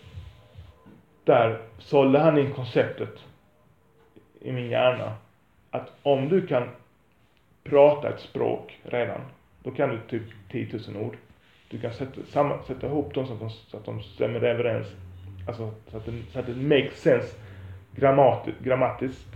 [1.24, 3.20] Där sålde han in konceptet
[4.41, 5.14] i min hjärna
[5.74, 6.70] att om du kan
[7.64, 9.22] prata ett språk redan
[9.64, 11.18] då kan du typ 10 000 ord.
[11.70, 14.88] Du kan sätta, samma, sätta ihop dem så att de, så att de stämmer överens.
[15.48, 17.36] Alltså så att det, så att det makes sense
[17.96, 19.28] grammat, grammatiskt.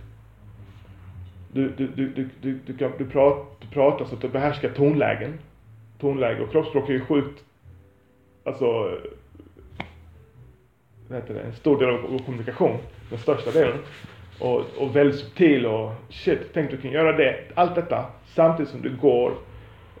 [1.52, 4.68] Du, du, du, du, du, du, kan, du, pratar, du pratar så att du behärskar
[4.68, 5.38] tonlägen.
[6.00, 7.44] Tonläge och kroppsspråk är ju sjukt,
[8.44, 8.66] alltså,
[11.08, 12.78] vad heter det, en stor del av vår kommunikation.
[13.10, 13.78] Den största delen.
[14.40, 18.82] Och, och väldigt subtil och shit, tänk du kan göra det, allt detta samtidigt som
[18.82, 19.32] du går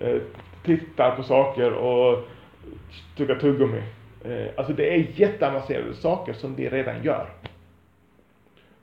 [0.00, 0.16] eh,
[0.64, 2.24] tittar på saker och
[3.16, 3.82] tuggar tuggummi.
[4.24, 7.30] Eh, alltså det är jätteavancerade saker som vi redan gör.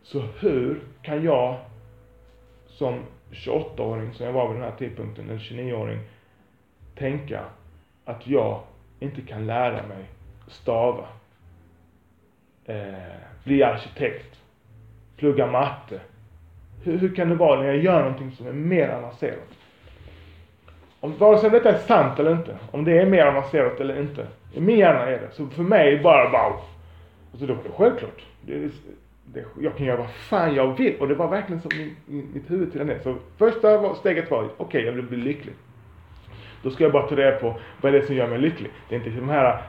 [0.04, 1.58] Så hur kan jag
[2.68, 3.00] som
[3.32, 6.00] 28-åring, som jag var vid den här tidpunkten, eller 29-åring,
[6.96, 7.46] tänka
[8.06, 8.60] att jag
[9.00, 10.06] inte kan lära mig
[10.48, 11.08] stava,
[12.66, 12.94] eh,
[13.44, 14.40] bli arkitekt,
[15.18, 16.00] plugga matte.
[16.84, 19.50] Hur, hur kan det vara när jag gör någonting som är mer avancerat?
[21.00, 24.28] Om, vare sig detta är sant eller inte, om det är mer avancerat eller inte.
[24.54, 25.32] I min hjärna är det.
[25.32, 26.60] Så för mig bara wow.
[27.32, 28.26] Alltså då var det självklart.
[28.42, 28.72] Det
[29.36, 30.96] det, jag kan göra vad fan jag vill.
[31.00, 33.00] Och det var verkligen som min, min, mitt huvud till det.
[33.04, 35.54] Så första var, steget var, okej okay, jag vill bli lycklig.
[36.64, 38.72] Då ska jag bara ta reda på vad är det som gör mig lycklig.
[38.90, 39.62] Det är inte de här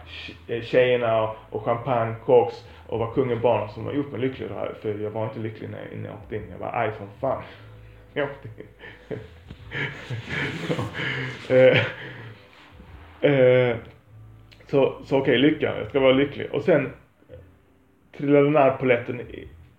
[0.49, 4.49] eh, tjejerna och, och champagne, koks och var kungen barn som har gjort mig lycklig.
[4.83, 6.43] För jag var inte lycklig när, jag åkte in.
[6.51, 7.43] Jag var arg som fan.
[8.15, 8.67] Jag åkte in.
[11.47, 11.79] så, eh,
[13.33, 13.77] eh,
[14.67, 15.79] så, så okej, okay, lycka.
[15.79, 16.51] Jag ska vara lycklig.
[16.53, 16.93] Och sen
[18.17, 19.21] trillade den här poletten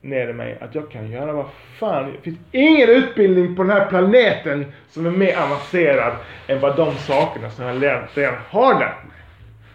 [0.02, 1.46] ner i mig att jag kan göra vad
[1.80, 2.12] fan.
[2.12, 6.14] Det finns ingen utbildning på den här planeten som är mer avancerad
[6.48, 9.18] än vad de sakerna som jag redan har lärt mig.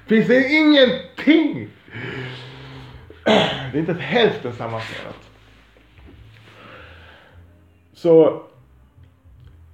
[0.06, 1.68] Finns det ingenting.
[3.24, 4.80] Det är inte hälften så.
[7.92, 8.42] Så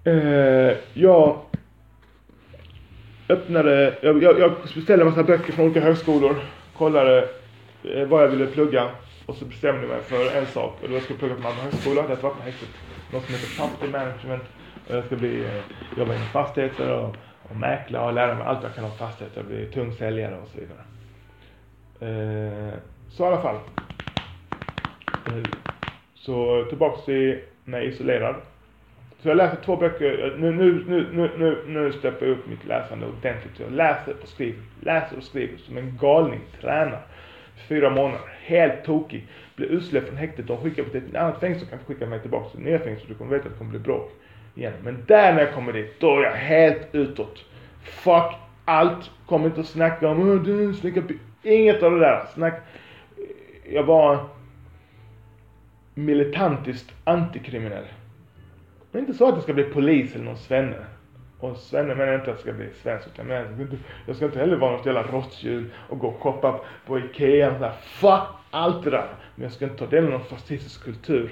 [0.04, 1.40] eh, jag
[3.28, 6.36] öppnade, jag, jag, jag beställde en massa böcker från olika högskolor,
[6.76, 7.28] kollade
[7.84, 8.90] eh, vad jag ville plugga
[9.26, 11.60] och så bestämde jag mig för en sak och då jag skulle plugga på Malmö
[11.60, 12.68] högskola, det var på häktet.
[13.12, 14.42] Något som heter property management
[14.88, 18.62] och jag ska bli, eh, jobba inom fastigheter och, och mäkla och lära mig allt
[18.62, 20.84] jag kan om fastigheter, bli tung säljare och så vidare.
[22.00, 22.74] Eh,
[23.08, 23.58] så i alla fall.
[26.14, 28.34] Så tillbaks till när jag är isolerad.
[29.22, 32.66] Så jag läser två böcker, nu, nu, nu, nu, nu, nu steppar jag upp mitt
[32.66, 33.60] läsande ordentligt.
[33.60, 37.06] Jag läser och skriver, läser och skriver som en galning, tränar.
[37.68, 39.26] Fyra månader, helt tokig.
[39.56, 42.20] Blir utsläppt från häktet De skickar mig till ett annat fängelse och kanske skickar mig
[42.20, 43.04] tillbaka till nya fängelse.
[43.08, 44.12] Du kommer veta att det kommer bli bråk
[44.54, 44.72] igen.
[44.82, 47.44] Men där när jag kommer dit, då är jag helt utåt.
[47.82, 48.34] Fuck
[48.64, 49.10] allt.
[49.26, 51.02] Kommer inte att snacka om, du snacka
[51.42, 52.24] Inget av det där.
[52.34, 52.62] Snack.
[53.72, 54.24] Jag var
[55.94, 57.84] militantiskt antikriminell.
[58.92, 60.76] Det är inte så att jag ska bli polis eller någon svenne.
[61.40, 64.16] Och svenne menar jag inte att jag ska bli svensk utan jag, ska inte, jag
[64.16, 67.72] ska inte heller vara något jävla råttdjur och gå och shoppa på Ikea och sådär.
[67.82, 69.08] Fuck allt det där.
[69.34, 71.30] Men jag ska inte ta del av någon fascistisk kultur.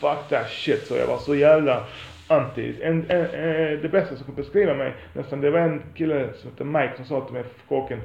[0.00, 0.86] Fuck that shit.
[0.86, 1.84] Så jag var så jävla
[2.28, 2.82] anti.
[2.82, 6.50] En, en, en, det bästa som kunde beskriva mig nästan, det var en kille som
[6.50, 8.00] hette Mike som sa till mig kåken.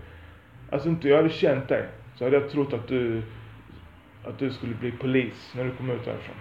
[0.70, 1.86] Alltså inte jag hade känt dig
[2.24, 3.22] så hade jag trott att du,
[4.24, 6.36] att du skulle bli polis när du kom ut därifrån.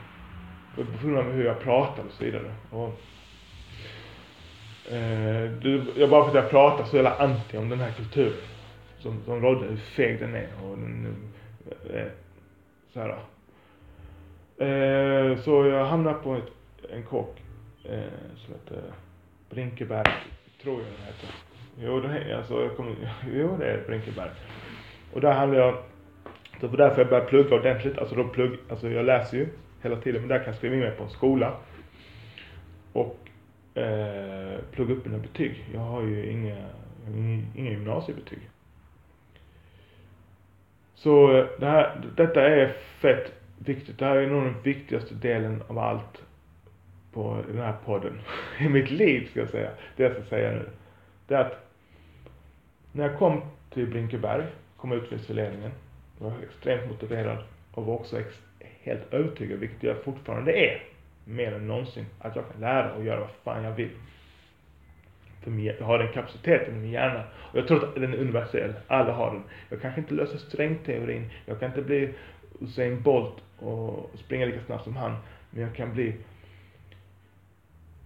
[0.75, 2.55] På grund av hur jag pratade och så vidare.
[2.71, 2.89] Och,
[4.93, 8.39] eh, du, jag bara för att jag pratar så jävla anti om den här kulturen.
[8.99, 11.17] Som, som rådde, hur feg den är och den,
[11.95, 12.07] eh,
[12.93, 13.11] så här.
[14.59, 16.53] Eh, så jag hamnade på ett,
[16.93, 17.43] en kåk
[17.85, 18.01] eh,
[18.37, 18.83] som heter
[19.51, 20.13] Brinkeberg,
[20.63, 21.29] tror jag den heter.
[21.81, 22.95] Jo, det, alltså, jag kommer,
[23.33, 24.31] jo, det är Brinkeberg.
[25.13, 25.75] Och där handlar jag,
[26.61, 27.99] det var därför jag började plugga ordentligt.
[27.99, 29.49] Alltså, då plugg, alltså jag läser ju
[29.83, 31.57] hela tiden, men där kan jag skriva in mig på en skola.
[32.93, 33.29] Och
[33.75, 35.65] eh, plugga upp mina betyg.
[35.75, 36.57] Jag har ju inga,
[37.55, 38.49] inga gymnasiebetyg.
[40.95, 42.69] Så eh, det här, detta är
[43.01, 43.99] fett viktigt.
[43.99, 46.23] Det här är nog den viktigaste delen av allt
[47.13, 48.21] på den här podden.
[48.61, 49.71] I mitt liv ska jag säga.
[49.97, 50.69] Det jag ska säga nu.
[51.27, 51.69] Det är att
[52.93, 53.41] när jag kom
[53.71, 54.45] till Brinkeberg,
[54.83, 55.71] kom ut vid isoleringen,
[56.19, 57.39] var extremt motiverad
[57.73, 58.35] och var också ex
[58.83, 60.83] helt övertygad, vilket jag fortfarande är,
[61.25, 63.91] mer än någonsin, att jag kan lära och göra vad fan jag vill.
[65.43, 67.25] För jag har den kapaciteten i min hjärna.
[67.35, 68.75] Och jag tror att den är universell.
[68.87, 69.43] Alla har den.
[69.69, 71.31] Jag kanske inte löser strängteorin.
[71.47, 72.15] Jag kan inte bli
[72.61, 75.17] Usain Bolt och springa lika snabbt som han.
[75.51, 76.15] Men jag kan bli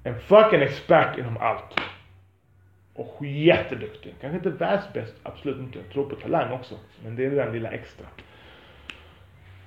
[0.05, 1.81] en fucking expert inom allt.
[2.97, 4.15] Och jätteduktig.
[4.21, 5.79] Kanske inte världsbäst, absolut inte.
[5.79, 6.75] Jag tror på talang också.
[7.05, 8.07] Men det är den lilla extra.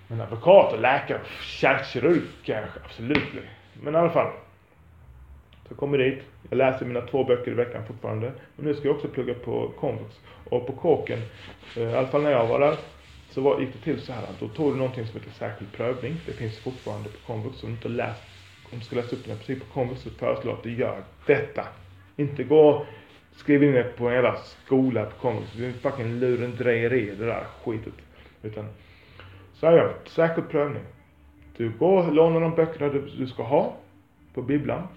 [0.08, 3.24] Men advokat och läkare, kärlkirurg kanske absolut.
[3.82, 4.32] Men i alla fall.
[5.52, 6.24] Så jag kommer dit.
[6.50, 8.32] Jag läser mina två böcker i veckan fortfarande.
[8.56, 10.20] Men nu ska jag också plugga på komvux.
[10.50, 11.20] Och på kåken,
[11.78, 12.78] eh, i alla fall när jag var där,
[13.30, 15.72] så var, gick det till så här att då tog du någonting som heter särskild
[15.72, 16.16] prövning.
[16.26, 17.64] Det finns fortfarande på komvux.
[17.64, 18.22] Om du inte läst,
[18.72, 21.04] om du ska läsa upp dina principer på komvux så föreslår jag att du gör
[21.26, 21.68] detta.
[22.16, 22.86] Inte gå
[23.32, 25.54] skriv in det på en jävla skola på komvux.
[25.54, 27.94] Det är fucking lurendrejeri det där skitet.
[28.44, 28.66] Utan
[29.54, 30.10] så här gör vi.
[30.10, 30.84] säker prövning.
[31.58, 33.76] Du går och lånar de böckerna du, du ska ha
[34.34, 34.88] på bibblan.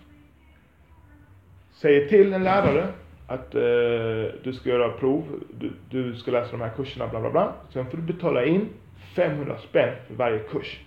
[1.73, 2.89] Säger till en lärare
[3.27, 7.31] att eh, du ska göra prov, du, du, ska läsa de här kurserna, bla bla
[7.31, 7.53] bla.
[7.73, 8.69] Sen får du betala in
[9.15, 10.81] 500 spänn för varje kurs.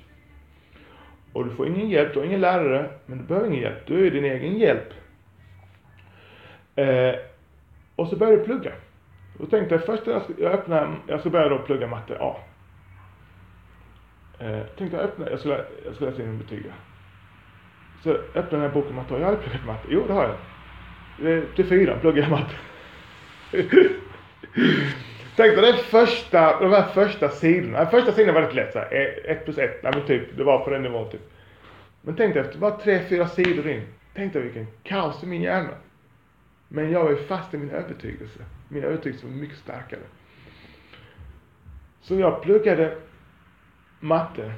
[1.34, 3.88] Och du får ingen hjälp, du har ingen lärare, men du behöver ingen hjälp.
[3.88, 4.94] Du är din egen hjälp.
[6.76, 7.16] Eh,
[7.96, 8.72] och så började jag plugga.
[9.38, 12.38] Då tänkte jag först att jag öppnar, jag skulle börja då plugga matte A.
[14.40, 16.72] Eh, tänkte jag öppna, jag skulle, jag skulle läsa in betyg.
[18.04, 19.20] Så öppnade den här boken matte A.
[19.20, 19.88] Jag hade pluggat matte.
[19.90, 20.36] Jo, det har jag.
[21.56, 22.56] Till fyran pluggade jag matte.
[25.36, 27.78] Tänk dig den första, de här första sidorna.
[27.78, 30.44] Den första sidan var rätt lätt såhär, här, ett plus ett, nej men typ, det
[30.44, 31.22] var på den nivån typ.
[32.02, 33.82] Men tänk dig efter bara tre, fyra sidor in.
[34.14, 35.70] Tänk dig vilken kaos i min hjärna.
[36.68, 38.40] Men jag var ju fast i min övertygelse.
[38.70, 40.00] Min övertygelse var mycket starkare.
[42.02, 42.98] Så jag pluggade
[44.00, 44.54] matte.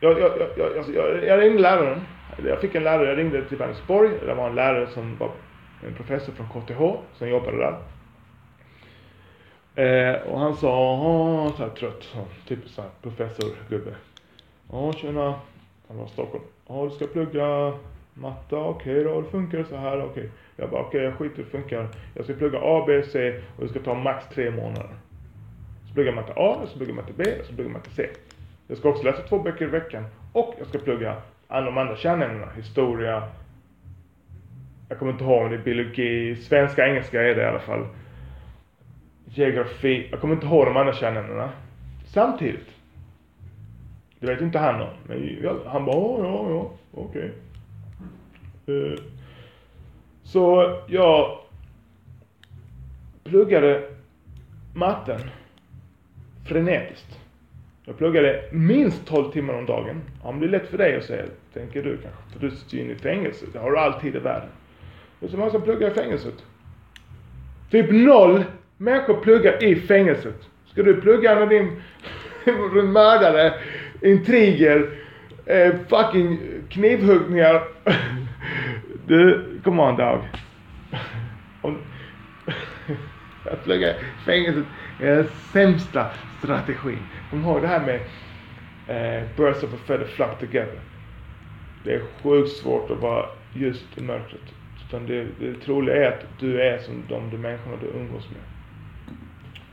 [0.00, 2.00] Jag, jag, jag, jag, jag, jag ringde läraren.
[2.44, 4.10] Jag fick en lärare, jag ringde till Vänersborg.
[4.26, 5.30] Det var en lärare som var
[5.86, 6.80] en professor från KTH
[7.14, 7.78] som jobbade där.
[9.76, 13.94] Eh, och han sa, så här trött, så, typiskt såhär professorgubbe.
[14.72, 15.34] Ja, tjena.
[15.88, 16.44] Han var i Stockholm.
[16.68, 17.72] Ja, du ska plugga
[18.14, 20.10] Matta, okej okay, då, det funkar så här, okej.
[20.10, 20.28] Okay.
[20.56, 21.88] Jag bara, okej, okay, jag skiter det funkar.
[22.14, 24.94] Jag ska plugga A, B, C och det ska ta max tre månader.
[25.88, 28.08] Så pluggar jag matte A, så pluggar jag matte B, så pluggar jag matte C.
[28.66, 31.16] Jag ska också läsa två böcker i veckan och jag ska plugga
[31.48, 32.48] alla de andra kärnämnena.
[32.56, 33.28] Historia,
[34.88, 37.86] jag kommer inte ihåg om det är biologi, svenska, engelska är det i alla fall.
[39.24, 41.50] Geografi, jag kommer inte ihåg de andra kärnämnena.
[42.06, 42.68] Samtidigt.
[44.20, 44.88] Det vet inte han om.
[45.06, 47.20] Men han bara, ja, ja, ja, okej.
[47.20, 47.30] Okay.
[48.66, 48.98] Eh,
[50.22, 51.38] så jag
[53.24, 53.82] pluggade
[54.74, 55.20] matten
[56.48, 57.18] frenetiskt.
[57.84, 60.02] Jag pluggade minst 12 timmar om dagen.
[60.22, 62.32] Ja, men det är lätt för dig att säga, tänker du kanske.
[62.32, 63.46] För du sitter ju inne i fängelse.
[63.52, 64.48] Det har du alltid i världen.
[65.20, 66.44] Det är så många som pluggar i fängelset.
[67.70, 68.44] Typ noll
[68.76, 70.48] människor pluggar i fängelset.
[70.66, 71.82] Ska du plugga med din
[72.92, 73.54] mördare,
[74.02, 74.90] intriger,
[75.46, 76.38] eh, fucking
[76.68, 77.62] knivhuggningar.
[79.06, 80.20] du, come on dog.
[83.52, 84.64] att plugga i fängelset
[85.00, 86.98] är den sämsta strategin.
[87.30, 88.00] Kom ihåg det här med
[88.86, 90.80] eh, birds of a feather flock together.
[91.84, 94.42] Det är sjukt svårt att vara just i mörkret.
[94.88, 98.40] Utan det, det troliga är att du är som de, de människorna du umgås med.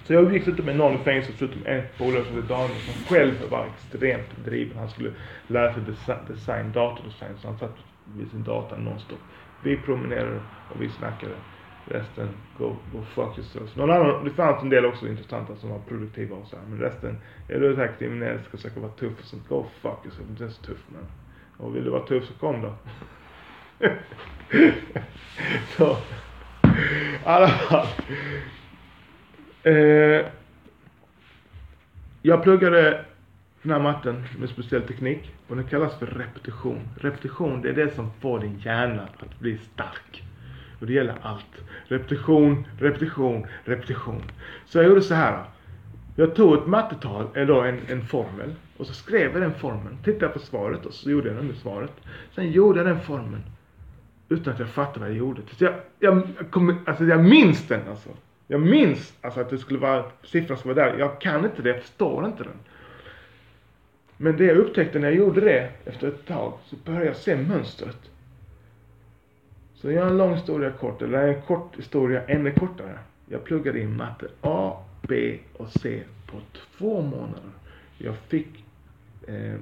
[0.03, 3.15] Så jag gick inte med någon i fängelset förutom en polare som hette Daniel som
[3.15, 4.77] själv var extremt driven.
[4.77, 5.11] Han skulle
[5.47, 5.83] lära sig
[6.27, 7.77] design, datordesign, så han satt
[8.17, 9.19] vid sin dator nonstop.
[9.63, 10.39] Vi promenerade
[10.69, 11.33] och vi snackade.
[11.85, 13.75] Resten, go, go fuck yourself.
[13.75, 16.79] Någon annan, det fanns en del också intressanta som var produktiva och så här, men
[16.79, 20.45] resten, är du säkert kriminell, ska försöka vara tuff och sånt, go fuck yourself, du
[20.45, 21.05] är så tuff men.
[21.57, 22.73] Och vill du vara tuff så kom då.
[25.77, 25.97] så.
[26.63, 27.87] I alla fall.
[29.63, 30.25] Eh,
[32.21, 33.05] jag pluggade
[33.61, 36.79] den här matten med speciell teknik och den kallas för repetition.
[36.99, 40.23] Repetition det är det som får din hjärna att bli stark.
[40.79, 41.63] Och det gäller allt.
[41.87, 44.23] Repetition, repetition, repetition.
[44.65, 45.43] Så jag gjorde så här.
[46.15, 49.97] Jag tog ett mattetal, eller en, en formel, och så skrev jag den formeln.
[50.03, 51.91] Tittade på svaret och så gjorde jag den med svaret.
[52.35, 53.43] Sen gjorde jag den formeln.
[54.29, 55.41] Utan att jag fattade vad jag gjorde.
[55.51, 58.09] Så jag, jag, kom, alltså jag minns den alltså.
[58.47, 60.97] Jag minns alltså att det skulle vara siffran som var där.
[60.97, 62.59] Jag kan inte det, jag förstår inte den.
[64.23, 67.35] Men det jag upptäckte när jag gjorde det efter ett tag så började jag se
[67.35, 67.97] mönstret.
[69.73, 72.99] Så jag gör en lång historia kort, eller en kort historia ännu kortare.
[73.29, 76.37] Jag pluggade in matte A, B och C på
[76.77, 77.51] två månader.
[77.97, 78.65] Jag fick
[79.27, 79.53] eh,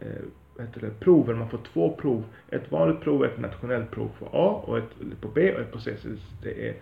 [0.00, 0.22] eh,
[0.58, 2.24] heter det, proven, man får två prov.
[2.48, 5.78] Ett vanligt prov, ett nationellt prov på A och ett på B och ett på
[5.78, 5.96] C.
[5.96, 6.08] Så
[6.42, 6.74] det är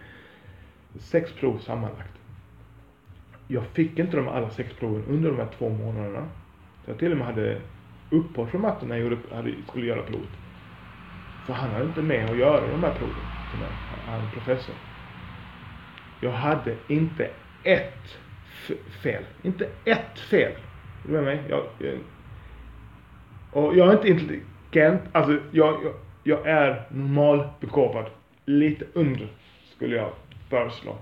[0.98, 2.14] sex prov sammanlagt.
[3.48, 6.28] Jag fick inte de alla sex proven under de här två månaderna.
[6.88, 7.60] Så jag till och med hade
[8.10, 10.30] uppehåll från matten när jag gjorde, skulle göra provet.
[11.44, 13.72] För han hade inte med att göra de här proven till mig,
[14.06, 14.74] han professor.
[16.20, 17.30] Jag hade inte
[17.62, 18.18] ett
[19.02, 19.24] fel.
[19.42, 20.52] Inte ett fel.
[20.52, 20.58] Är
[21.02, 21.42] Du med mig?
[21.48, 21.98] Jag, jag,
[23.50, 28.10] och jag är inte intelligent, alltså jag, jag, jag är normalbegåvad.
[28.44, 29.28] Lite under
[29.76, 30.12] skulle jag
[30.48, 30.96] föreslå.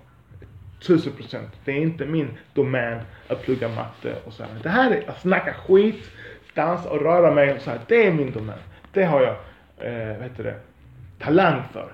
[0.81, 1.51] Tusen procent.
[1.65, 4.51] Det är inte min domän att plugga matte och så här.
[4.63, 6.11] Det här är att snacka skit,
[6.55, 7.81] dansa och röra mig och så här.
[7.89, 8.59] Det är min domän.
[8.93, 9.37] Det har jag,
[9.79, 10.57] eh, vad heter det,
[11.19, 11.93] talang för.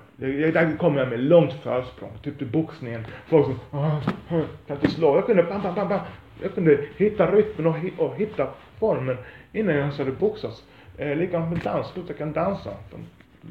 [0.51, 2.11] Där kommer jag med långt försprång.
[2.23, 3.05] Typ i boxningen.
[3.27, 5.15] Folk som, ah, ah, kan inte slå.
[5.15, 5.99] Jag kunde, bam, bam, bam, bam.
[6.41, 8.47] Jag kunde hitta rytmen och, och hitta
[8.79, 9.17] formen
[9.53, 10.63] innan jag ens hade boxats.
[10.97, 12.69] Eh, likadant med dans, jag kan dansa.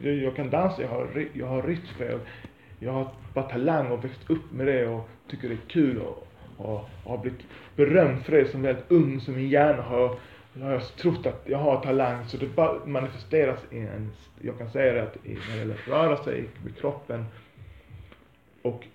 [0.03, 2.21] Jag, jag kan dansa, jag har, jag har rytm för jag,
[2.85, 6.27] jag har bara talang och växt upp med det och tycker det är kul och,
[6.57, 7.41] och, och har blivit
[7.77, 10.19] berömd för det som väldigt ung, som min hjärna har
[10.55, 14.93] jag trott att jag har talang så det bara manifesteras i en, jag kan säga
[14.93, 17.25] det att i, när det gäller att röra sig med kroppen
[18.63, 18.87] och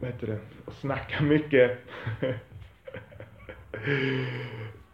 [0.00, 1.78] vad heter det, och snacka mycket.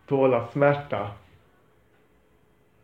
[0.07, 1.11] Tåla smärta.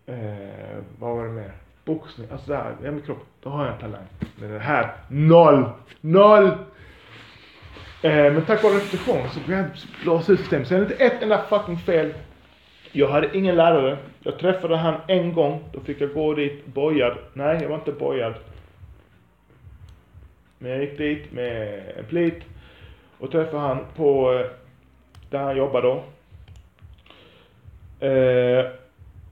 [0.06, 1.65] Eh, vad var det mer?
[1.86, 4.06] Boxning, alltså det där, ja min kropp, då har jag talang.
[4.36, 5.64] Men det här, noll!
[6.00, 6.46] Noll!
[8.02, 10.68] Eh, men tack vare repetition så började jag blåsa ut systemet.
[10.68, 12.14] Sen är det inte ett enda fucking fel.
[12.92, 13.98] Jag hade ingen lärare.
[14.22, 15.64] Jag träffade han en gång.
[15.72, 17.18] Då fick jag gå dit bojad.
[17.32, 18.34] Nej, jag var inte bojad.
[20.58, 22.42] Men jag gick dit med en plit
[23.18, 24.46] och träffade han på eh,
[25.30, 26.04] där han jobbar då.
[28.06, 28.66] Eh,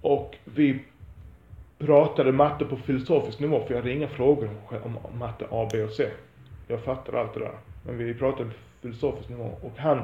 [0.00, 0.80] och vi
[1.86, 4.50] pratade matte på filosofisk nivå för jag hade inga frågor
[4.84, 6.06] om, matte A, B och C.
[6.68, 7.52] Jag fattade allt det där.
[7.86, 10.02] Men vi pratade på filosofisk nivå och han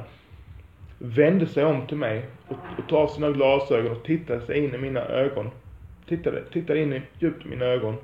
[0.98, 4.74] vände sig om till mig och, och tog av sina glasögon och tittade sig in
[4.74, 5.50] i mina ögon.
[6.08, 7.96] Tittade, tittade in i, djupt i mina ögon.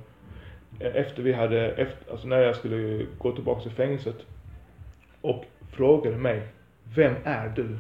[0.81, 4.17] Eh, efter vi hade, efter, alltså när jag skulle gå tillbaka till fängelset.
[5.21, 6.43] Och frågade mig,
[6.95, 7.79] vem är du?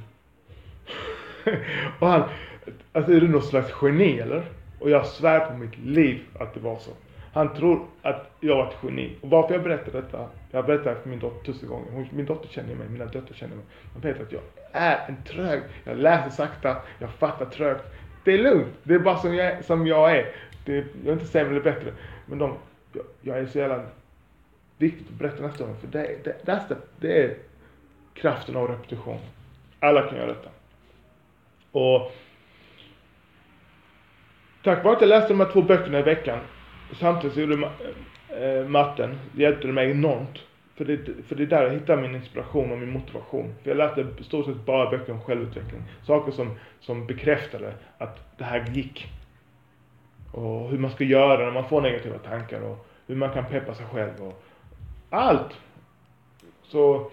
[2.00, 2.22] och han,
[2.92, 4.44] alltså är du någon slags geni eller?
[4.78, 6.90] Och jag svär på mitt liv att det var så.
[7.32, 9.16] Han tror att jag var ett geni.
[9.20, 10.28] Och varför jag berättar detta?
[10.50, 11.92] Jag berättar för min dotter tusen gånger.
[11.92, 13.64] Hon, min dotter känner mig, mina döttrar känner mig.
[13.94, 15.62] De vet att jag är en trög.
[15.84, 17.84] Jag läser sakta, jag fattar trögt.
[18.24, 18.74] Det är lugnt.
[18.82, 20.34] Det är bara som jag, som jag är.
[20.64, 21.92] Det, jag är inte sämre eller bättre.
[22.26, 22.54] Men de,
[22.92, 23.82] jag, jag är så jävla
[24.78, 25.76] viktigt att berätta nästa gång.
[25.80, 27.36] För det, det, det, det är
[28.14, 29.18] kraften av repetition.
[29.80, 30.48] Alla kan göra detta.
[31.72, 32.12] Och
[34.66, 36.38] tack vare att jag läste de här två böckerna i veckan
[37.00, 37.70] samtidigt så gjorde
[38.28, 40.38] äh, eh, matten, det hjälpte mig enormt.
[40.74, 40.98] För det,
[41.28, 43.54] för det är där jag hittar min inspiration och min motivation.
[43.62, 45.82] För jag läste i stort sett bara böcker om självutveckling.
[46.02, 49.06] Saker som, som bekräftade att det här gick.
[50.32, 53.74] Och hur man ska göra när man får negativa tankar och hur man kan peppa
[53.74, 54.42] sig själv och
[55.10, 55.56] allt.
[56.62, 57.10] Så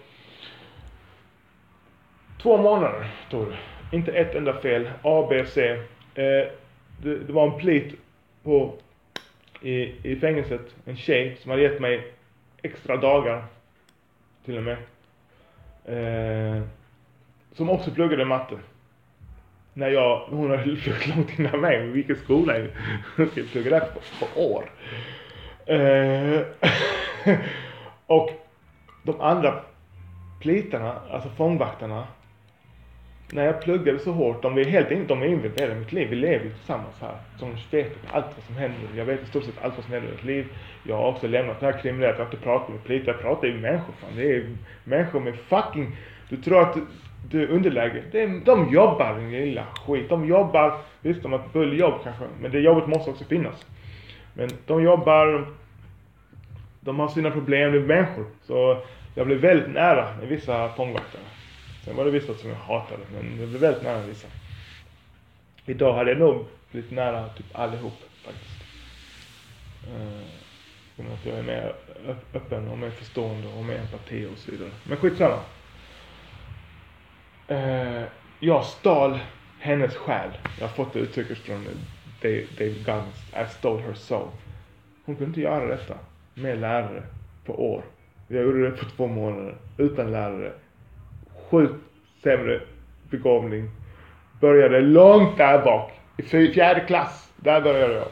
[2.42, 3.58] två månader tog det.
[3.96, 4.90] Inte ett enda fel.
[5.02, 5.82] A, B, C.
[6.14, 6.48] Eh,
[7.02, 7.94] det, det var en plit
[8.42, 8.74] på
[9.60, 12.12] i, i fängelset, en tjej som hade gett mig
[12.62, 13.44] extra dagar
[14.44, 14.76] till och med.
[15.84, 16.62] Eh,
[17.52, 18.58] som också pluggade matte.
[19.74, 22.68] När jag, hon hade pluggat långt innan mig, vi gick i skolan
[23.16, 24.70] Hon skulle plugga där på, på år.
[25.66, 26.40] Eh,
[28.06, 28.30] och
[29.02, 29.60] de andra
[30.40, 32.06] plitarna, alltså fångvaktarna,
[33.34, 36.08] när jag pluggade så hårt, de är helt de är involverade i mitt liv.
[36.10, 37.16] Vi lever ju tillsammans här.
[37.38, 38.80] Så de vet allt vad som händer.
[38.96, 40.46] Jag vet i stort sett allt vad som händer i mitt liv.
[40.82, 43.12] Jag har också lämnat det här kriminella, jag har inte pratat med politiker.
[43.12, 44.10] jag pratar ju med människor fan.
[44.16, 45.96] Det är människor med fucking,
[46.28, 46.76] du tror att
[47.30, 48.02] du är underläge.
[48.12, 50.08] Det är, de jobbar din lilla skit.
[50.08, 53.66] De jobbar, visst de har ett bulljobb kanske, men det jobbet måste också finnas.
[54.34, 55.46] Men de jobbar,
[56.80, 58.24] de har sina problem, med människor.
[58.42, 58.82] Så
[59.14, 61.22] jag blev väldigt nära med vissa fångvaktare.
[61.84, 64.28] Sen var det vissa som jag hatade, men det blev väldigt nära vissa.
[65.66, 67.92] Idag hade jag nog blivit nära typ allihop
[68.24, 68.64] faktiskt.
[70.98, 71.74] Uh, att jag är mer
[72.34, 74.70] öppen och mer förstående och mer empati och så vidare.
[74.84, 75.38] Men skitsamma.
[77.50, 78.02] Uh,
[78.40, 79.18] jag stal
[79.58, 80.30] hennes själ.
[80.58, 81.66] Jag har fått det uttrycket från
[82.22, 83.32] David Guns.
[83.32, 84.28] I stole her soul.
[85.04, 85.94] Hon kunde inte göra detta
[86.34, 87.02] med lärare
[87.44, 87.84] på år.
[88.28, 90.52] Jag gjorde det på två månader utan lärare
[91.54, 91.74] sjukt
[92.22, 92.60] sämre
[93.10, 93.70] begåvning.
[94.40, 95.92] Började långt där bak.
[96.16, 97.32] I fjärde klass.
[97.36, 98.08] Där började jag.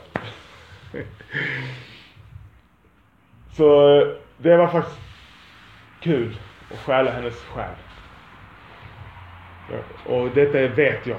[3.53, 4.01] Så
[4.39, 5.01] det var faktiskt
[6.01, 6.37] kul
[6.73, 7.75] att stjäla hennes själ.
[10.07, 11.19] Och detta vet jag.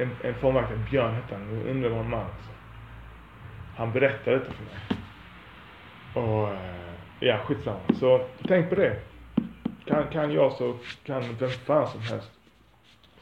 [0.00, 2.50] En, en fångvakt, Björn hette han, undrar underbar man alltså.
[3.76, 5.02] Han berättade detta för mig.
[6.14, 7.78] Och eh, ja, skitsamma.
[7.94, 8.96] Så tänk på det.
[9.86, 12.30] Kan, kan jag så kan vem fan som helst.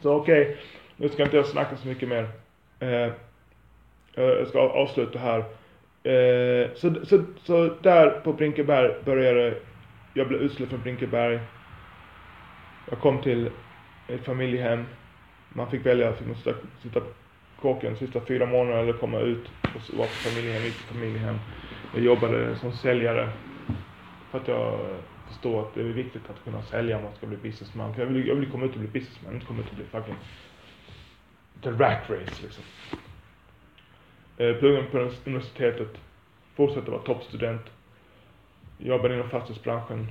[0.00, 0.56] Så okej, okay,
[0.96, 2.28] nu ska inte jag snacka så mycket mer.
[2.78, 3.12] Eh, eh
[4.14, 5.38] jag ska avsluta här.
[6.04, 9.54] Eh, så, så, så där på Brinkeberg började
[10.14, 11.40] jag bli utsläppt från Brinkeberg.
[12.90, 13.50] Jag kom till
[14.08, 14.84] ett familjehem.
[15.48, 17.06] Man fick välja, fick man sitta, sitta på
[17.60, 21.38] kåken de sista fyra månaderna eller komma ut och vara på familjehem, gick familjehem.
[21.94, 23.28] Jag jobbade som säljare
[24.30, 24.78] för att jag
[25.26, 27.94] förstå att det är viktigt att kunna sälja om man ska bli businessman.
[27.98, 30.16] Jag vill, jag vill komma ut och bli businessman, inte komma ut och bli fucking
[31.62, 32.64] the rat race liksom.
[34.36, 35.88] Eh, pluggade på universitetet,
[36.54, 37.62] fortsatte vara toppstudent,
[38.78, 40.10] jobbade inom fastighetsbranschen,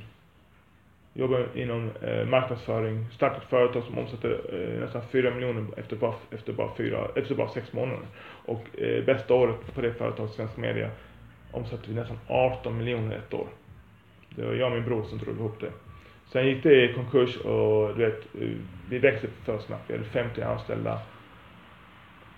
[1.14, 6.16] jobbade inom eh, marknadsföring, startade ett företag som omsatte eh, nästan 4 miljoner efter bara,
[6.32, 8.08] efter, bara fyra, efter bara sex månader.
[8.46, 10.90] Och eh, bästa året på det företaget, Svensk Media,
[11.52, 13.48] omsatte vi nästan 18 miljoner ett år.
[14.36, 15.72] Det var jag och min bror som drog ihop det.
[16.32, 18.22] Sen gick det i konkurs och du vet,
[18.90, 19.84] vi växte för snabbt.
[19.88, 21.00] Vi hade 50 anställda.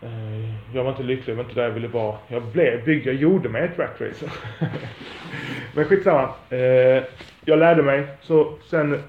[0.02, 2.18] Eh, jag var inte lycklig, jag var inte där jag ville vara.
[2.28, 4.02] Jag blev byggd, jag gjorde mig ett rat.
[5.76, 6.30] Men skitsamma.
[6.50, 7.04] Eh,
[7.46, 9.02] jag lärde mig, så sen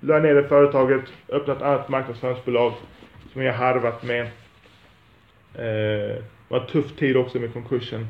[0.00, 2.72] la jag ner det företaget, öppnade ett annat marknadsföringsbolag
[3.32, 4.22] som jag harvat med.
[5.54, 8.06] Eh, det var en tuff tid också med konkursen.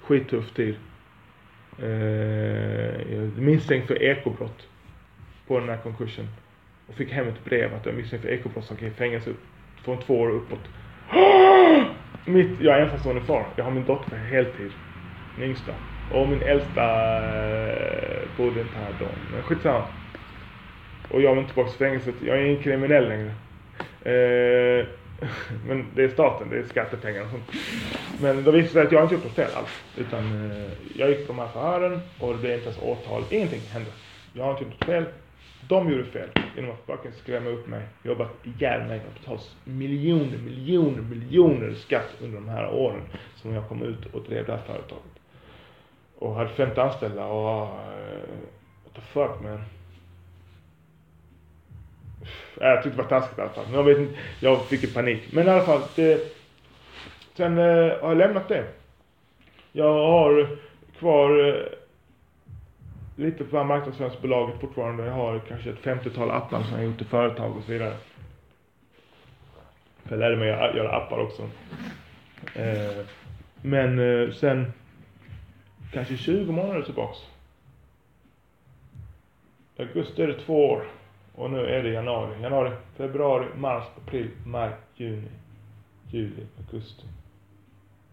[0.00, 0.76] Skittuff tid.
[1.82, 1.88] Eh,
[3.12, 4.68] jag är misstänkt för ekobrott
[5.46, 6.28] på den här konkursen.
[6.88, 9.30] Och fick hem ett brev att jag är misstänkt för ekobrott som kan ge fängelse
[9.84, 10.68] från två år uppåt.
[12.24, 13.46] Mitt, jag är ensamstående far.
[13.56, 14.72] Jag har min dotter på heltid.
[15.38, 15.72] Min yngsta.
[16.12, 16.84] Och min äldsta
[17.64, 19.06] eh, bodde inte här då.
[19.32, 19.84] Men skitsamma.
[21.08, 22.14] Och jag vill inte tillbaka till fängelset.
[22.26, 23.32] Jag är ingen kriminell längre.
[24.04, 24.86] Eh,
[25.66, 27.50] men det är staten, det är skattepengar och sånt.
[28.20, 29.82] Men då visade det sig att jag inte gjort något fel alls.
[29.96, 33.24] Utan eh, jag gick på de här förhören och det blev inte ens åtal.
[33.30, 33.90] Ingenting hände.
[34.32, 35.04] Jag har inte gjort något fel.
[35.68, 40.38] De gjorde fel genom att fucking skrämma upp mig, jobbat ihjäl mig och betalat miljoner,
[40.38, 43.02] miljoner, miljoner skatt under de här åren
[43.36, 45.12] som jag kom ut och drev det här företaget.
[46.18, 47.68] Och hade 50 anställda och uh,
[48.84, 49.64] what the fuck man.
[52.60, 53.64] Äh, jag tyckte det var taskigt i alla fall.
[53.72, 55.22] Jag vet inte, jag fick ju panik.
[55.32, 56.32] Men i alla fall, det,
[57.34, 57.64] sen eh,
[58.00, 58.64] har jag lämnat det.
[59.72, 60.48] Jag har
[60.98, 61.64] kvar eh,
[63.16, 65.04] lite på marknadsföringsbolaget fortfarande.
[65.04, 67.96] Jag har kanske ett 50-tal appar som jag gjort till företag och så vidare.
[70.08, 71.42] jag lärde mig att göra appar också.
[72.54, 73.04] Eh,
[73.62, 74.72] men eh, sen
[75.92, 77.18] kanske 20 månader tillbaks.
[79.76, 80.84] I augusti är det två år.
[81.34, 82.42] Och nu är det januari.
[82.42, 85.28] Januari, februari, mars, april, maj, juni,
[86.10, 87.06] juli, augusti.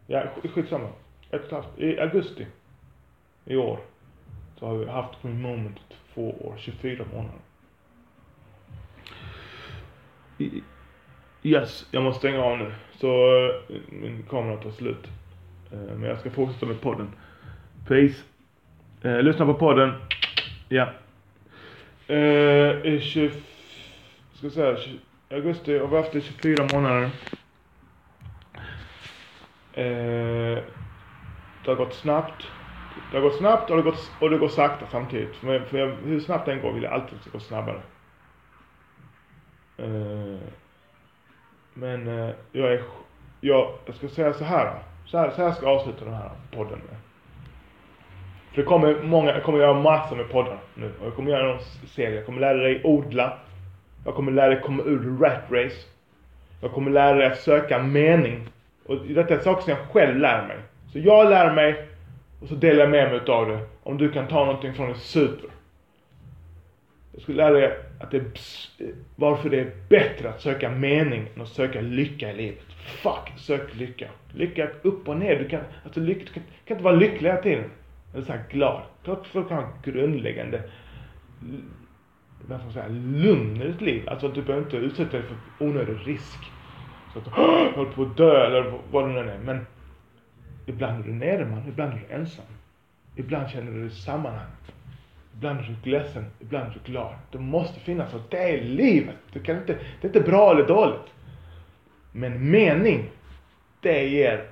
[0.07, 0.87] Ja, skitsamma.
[1.29, 2.47] Ett och ett halvt, I augusti
[3.45, 3.79] i år
[4.59, 7.39] så har vi haft Green Moment i två år, 24 månader.
[11.43, 12.73] Yes, jag måste stänga av nu.
[12.97, 13.37] Så
[13.69, 15.07] eh, min kamera tar slut.
[15.71, 17.11] Eh, men jag ska fortsätta med podden.
[17.87, 18.23] Peace.
[19.01, 19.93] Eh, lyssna på podden.
[20.69, 20.89] Ja.
[22.09, 23.31] Eh, 20,
[24.33, 24.99] ska säga, 20,
[25.29, 27.09] augusti har vi haft det 24 månader.
[29.73, 30.63] Eh,
[31.63, 32.47] det har gått snabbt.
[33.11, 35.35] Det har gått snabbt och det, gått, och det går sakta samtidigt.
[35.35, 37.43] För, för jag, hur snabbt det än går vill jag alltid att det ska gå
[37.43, 37.81] snabbare.
[39.79, 40.39] Uh,
[41.73, 42.83] men uh, jag är,
[43.41, 44.83] jag, jag ska säga så här.
[45.05, 47.08] Så här, så här ska jag avsluta den här podden med.
[48.51, 50.91] För det kommer många, jag kommer göra massor med poddar nu.
[50.99, 52.15] Och jag kommer göra en serie.
[52.15, 53.37] Jag kommer lära dig odla.
[54.05, 55.87] Jag kommer lära dig komma ur rat race.
[56.61, 58.47] Jag kommer lära dig att söka mening.
[58.85, 60.57] Och detta är saker som jag själv lär mig.
[60.91, 61.87] Så jag lär mig
[62.41, 63.59] och så delar jag med mig utav det.
[63.83, 65.49] Om du kan ta någonting från det, super.
[67.11, 68.23] Jag skulle lära dig att det,
[69.15, 72.65] varför det är bättre att söka mening än att söka lycka i livet.
[72.85, 74.07] Fuck, sök lycka.
[74.33, 75.39] Lycka upp och ner.
[75.39, 77.69] Du kan, alltså lycka, du kan, kan inte vara lycklig hela tiden.
[78.13, 78.81] Eller så här glad.
[79.03, 80.63] Klart folk kan ha grundläggande
[82.47, 82.87] vad ska man säga,
[83.23, 84.09] lugn i ditt liv.
[84.09, 86.39] Alltså att du behöver inte utsätta dig för onödig risk.
[87.13, 89.39] Så att du håller på att dö eller vad det nu är.
[89.39, 89.65] Men
[90.69, 92.45] Ibland är du nere man, ibland är du ensam.
[93.15, 94.51] Ibland känner du dig sammanhang.
[95.33, 97.15] Ibland är du ledsen, ibland är du glad.
[97.31, 99.15] Det måste finnas, och det är livet.
[99.33, 101.13] Det, kan inte, det är inte bra eller dåligt.
[102.11, 103.09] Men mening,
[103.81, 104.45] det ger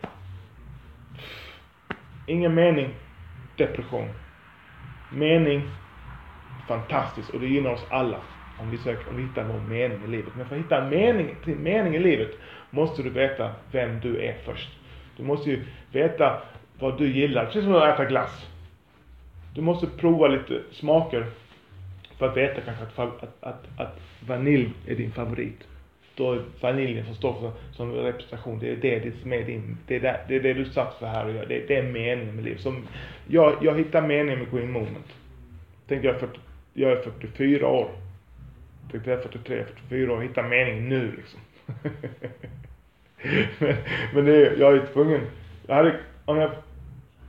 [2.26, 2.89] ingen mening,
[3.58, 4.10] depression.
[5.12, 5.62] Mening,
[6.68, 8.18] fantastiskt och det gynnar oss alla
[8.58, 10.36] om vi, söker, om vi hittar någon mening i livet.
[10.36, 12.32] Men för att hitta mening, mening i livet
[12.70, 14.70] måste du veta vem du är först.
[15.18, 16.41] Du måste ju veta
[16.80, 17.45] vad du gillar.
[17.45, 18.48] Precis som att äta glass.
[19.56, 21.26] Du måste prova lite smaker
[22.18, 25.68] för att veta kanske att, att, att, att vanilj är din favorit.
[26.18, 29.77] Då är familjen som står för, som representation, det är det, det som är din,
[29.88, 31.45] det är det, det, är det du satt för här och gör.
[31.45, 32.61] Det, det är meningen med livet.
[32.61, 32.88] Som,
[33.27, 35.14] jag, jag hittar meningen med Green Moment.
[35.88, 36.15] Tänk, jag,
[36.73, 37.89] jag är 44 år.
[38.91, 41.39] Tänk jag är 43, 44 år, hittar meningen nu liksom.
[43.60, 43.76] men,
[44.14, 45.22] men det är, jag är tvungen.
[45.68, 46.52] Jag hade, om jag,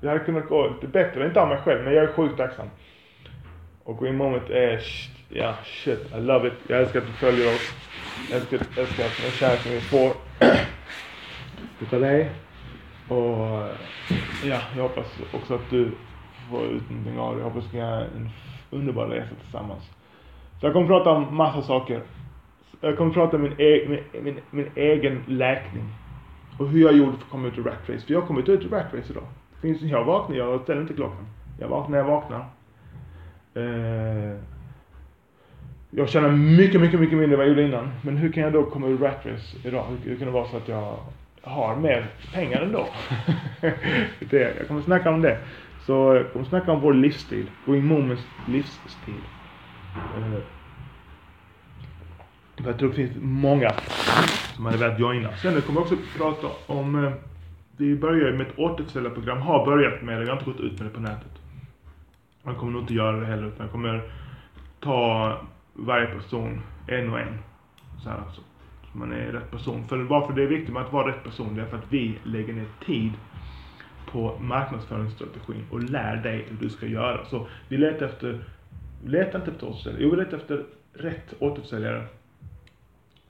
[0.00, 2.66] jag hade kunnat gå lite bättre, inte av mig själv, men jag är sjukt tacksam.
[3.84, 4.80] Och Green Moment är,
[5.28, 6.54] ja shit, I love it.
[6.68, 7.72] Jag älskar att du följer oss.
[8.30, 10.12] Jag älskar, jag den kärleken vi får
[11.80, 12.30] utav dig.
[13.08, 13.68] Och
[14.44, 15.90] ja, jag hoppas också att du
[16.50, 17.40] får ut någonting av det.
[17.40, 18.30] Jag hoppas att vi ska göra en
[18.70, 19.82] underbar resa tillsammans.
[20.60, 22.02] Så jag kommer prata om massa saker
[22.80, 25.84] jag kommer prata om min, e min, min, min, egen läkning.
[26.58, 28.06] Och hur jag gjorde för att komma ut ur rat race.
[28.06, 29.26] För jag har kommit ut ur rat race idag.
[29.62, 31.26] Finns, jag vaknar, jag ställer inte klockan.
[31.60, 32.40] Jag vaknar när jag vaknar.
[33.54, 34.38] Eh,
[35.90, 37.90] jag tjänar mycket, mycket, mycket mindre än vad jag gjorde innan.
[38.02, 39.84] Men hur kan jag då komma ur rat race idag?
[39.88, 40.98] Hur, hur kan det vara så att jag
[41.42, 42.88] har mer pengar ändå?
[44.30, 45.38] det, jag kommer snacka om det.
[45.86, 47.50] Så jag kommer snacka om vår livsstil.
[47.66, 49.14] Going Moments livsstil.
[50.18, 50.38] Uh,
[52.66, 53.70] jag tror det finns många
[54.54, 55.36] som hade velat joina.
[55.36, 57.12] Sen kommer jag också prata om, eh,
[57.76, 60.88] vi börjar med ett återförsäljarprogram, har börjat med det, vi har inte gått ut med
[60.88, 61.32] det på nätet.
[62.42, 64.02] Man kommer nog inte göra det heller, utan jag kommer
[64.80, 65.40] ta
[65.78, 67.38] varje person en och en.
[68.02, 68.40] Så här så,
[68.92, 69.88] Så man är rätt person.
[69.88, 72.18] För varför det är viktigt med att vara rätt person, det är för att vi
[72.24, 73.12] lägger ner tid
[74.12, 77.24] på marknadsföringsstrategin och lär dig hur du ska göra.
[77.24, 78.44] Så vi letar efter,
[79.04, 82.06] letar inte efter återförsäljare, jo vi letar efter rätt återförsäljare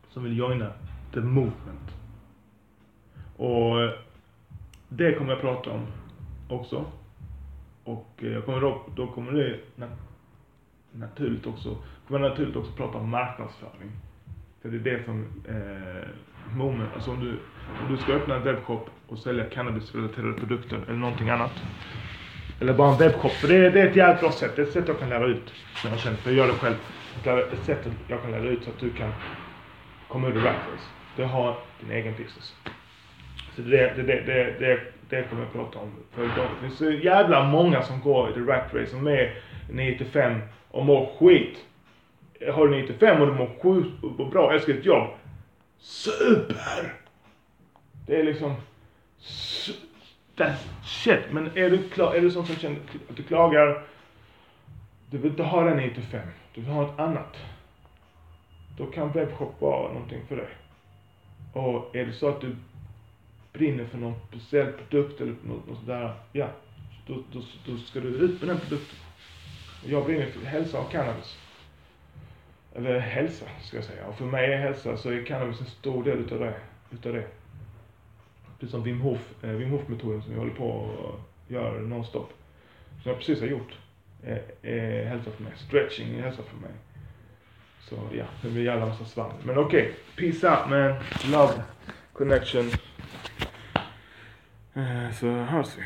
[0.09, 0.73] som vill joina
[1.15, 1.91] the movement.
[3.37, 3.77] Och
[4.89, 5.87] det kommer jag prata om
[6.49, 6.85] också.
[7.85, 9.59] Och jag kommer då, då kommer det
[10.93, 11.77] naturligt också,
[12.09, 13.91] kommer naturligt också prata om marknadsföring.
[14.63, 17.31] För det är det som eh, moment, alltså om du,
[17.83, 21.53] om du ska öppna en webbshop och sälja cannabisrelaterade produkter eller någonting annat.
[22.61, 24.53] Eller bara en webbshop, för det är, det är ett jävligt bra sätt.
[24.57, 26.53] Det är ett sätt jag kan lära ut, som jag känner, för jag gör det
[26.59, 26.77] själv.
[27.53, 29.13] Ett sätt jag kan lära ut så att du kan
[30.09, 30.57] komma ur the rat
[31.17, 32.55] Du har din egen business.
[33.57, 35.93] Så det, det, det, det, det, det kommer jag prata om.
[36.15, 39.35] För det finns så jävla många som går i the rat race, som är
[39.71, 40.41] 9 till 5
[40.71, 41.65] och mår skit.
[42.47, 45.11] Har du 95 och du mår sjukt och bra, älskar ditt jobb.
[45.79, 46.95] Super!
[48.07, 48.55] Det är liksom...
[50.37, 51.21] That's shit.
[51.31, 52.79] Men är du, klar, är du sån som känner
[53.11, 53.83] att du klagar,
[55.11, 56.21] du vill inte ha den 95,
[56.55, 57.37] du vill ha något annat.
[58.79, 60.49] Då kan webbshop vara någonting för dig.
[61.53, 62.57] Och är det så att du
[63.53, 66.49] brinner för någon speciell produkt eller något, något sådär, ja,
[67.07, 68.99] då, då, då ska du ut med den produkten.
[69.85, 71.39] Jag brinner för hälsa och cannabis.
[72.79, 74.07] Eller hälsa, ska jag säga.
[74.07, 76.55] Och för mig är hälsa, så är cannabis en stor del utav det.
[76.91, 77.25] Utav det.
[78.59, 82.33] Precis som Wim Hof, eh, Wim Hof-metoden som jag håller på att göra nonstop.
[83.03, 83.79] Som jag precis har gjort.
[84.23, 85.53] Är, är hälsa för mig.
[85.57, 86.71] Stretching är hälsa för mig.
[87.81, 89.45] Så ja, det blir jävla massa svamp.
[89.45, 90.31] Men okej, okay.
[90.31, 90.95] peace out man.
[91.33, 91.63] Love,
[92.13, 92.71] connection.
[94.75, 95.83] Eh, så hörs vi.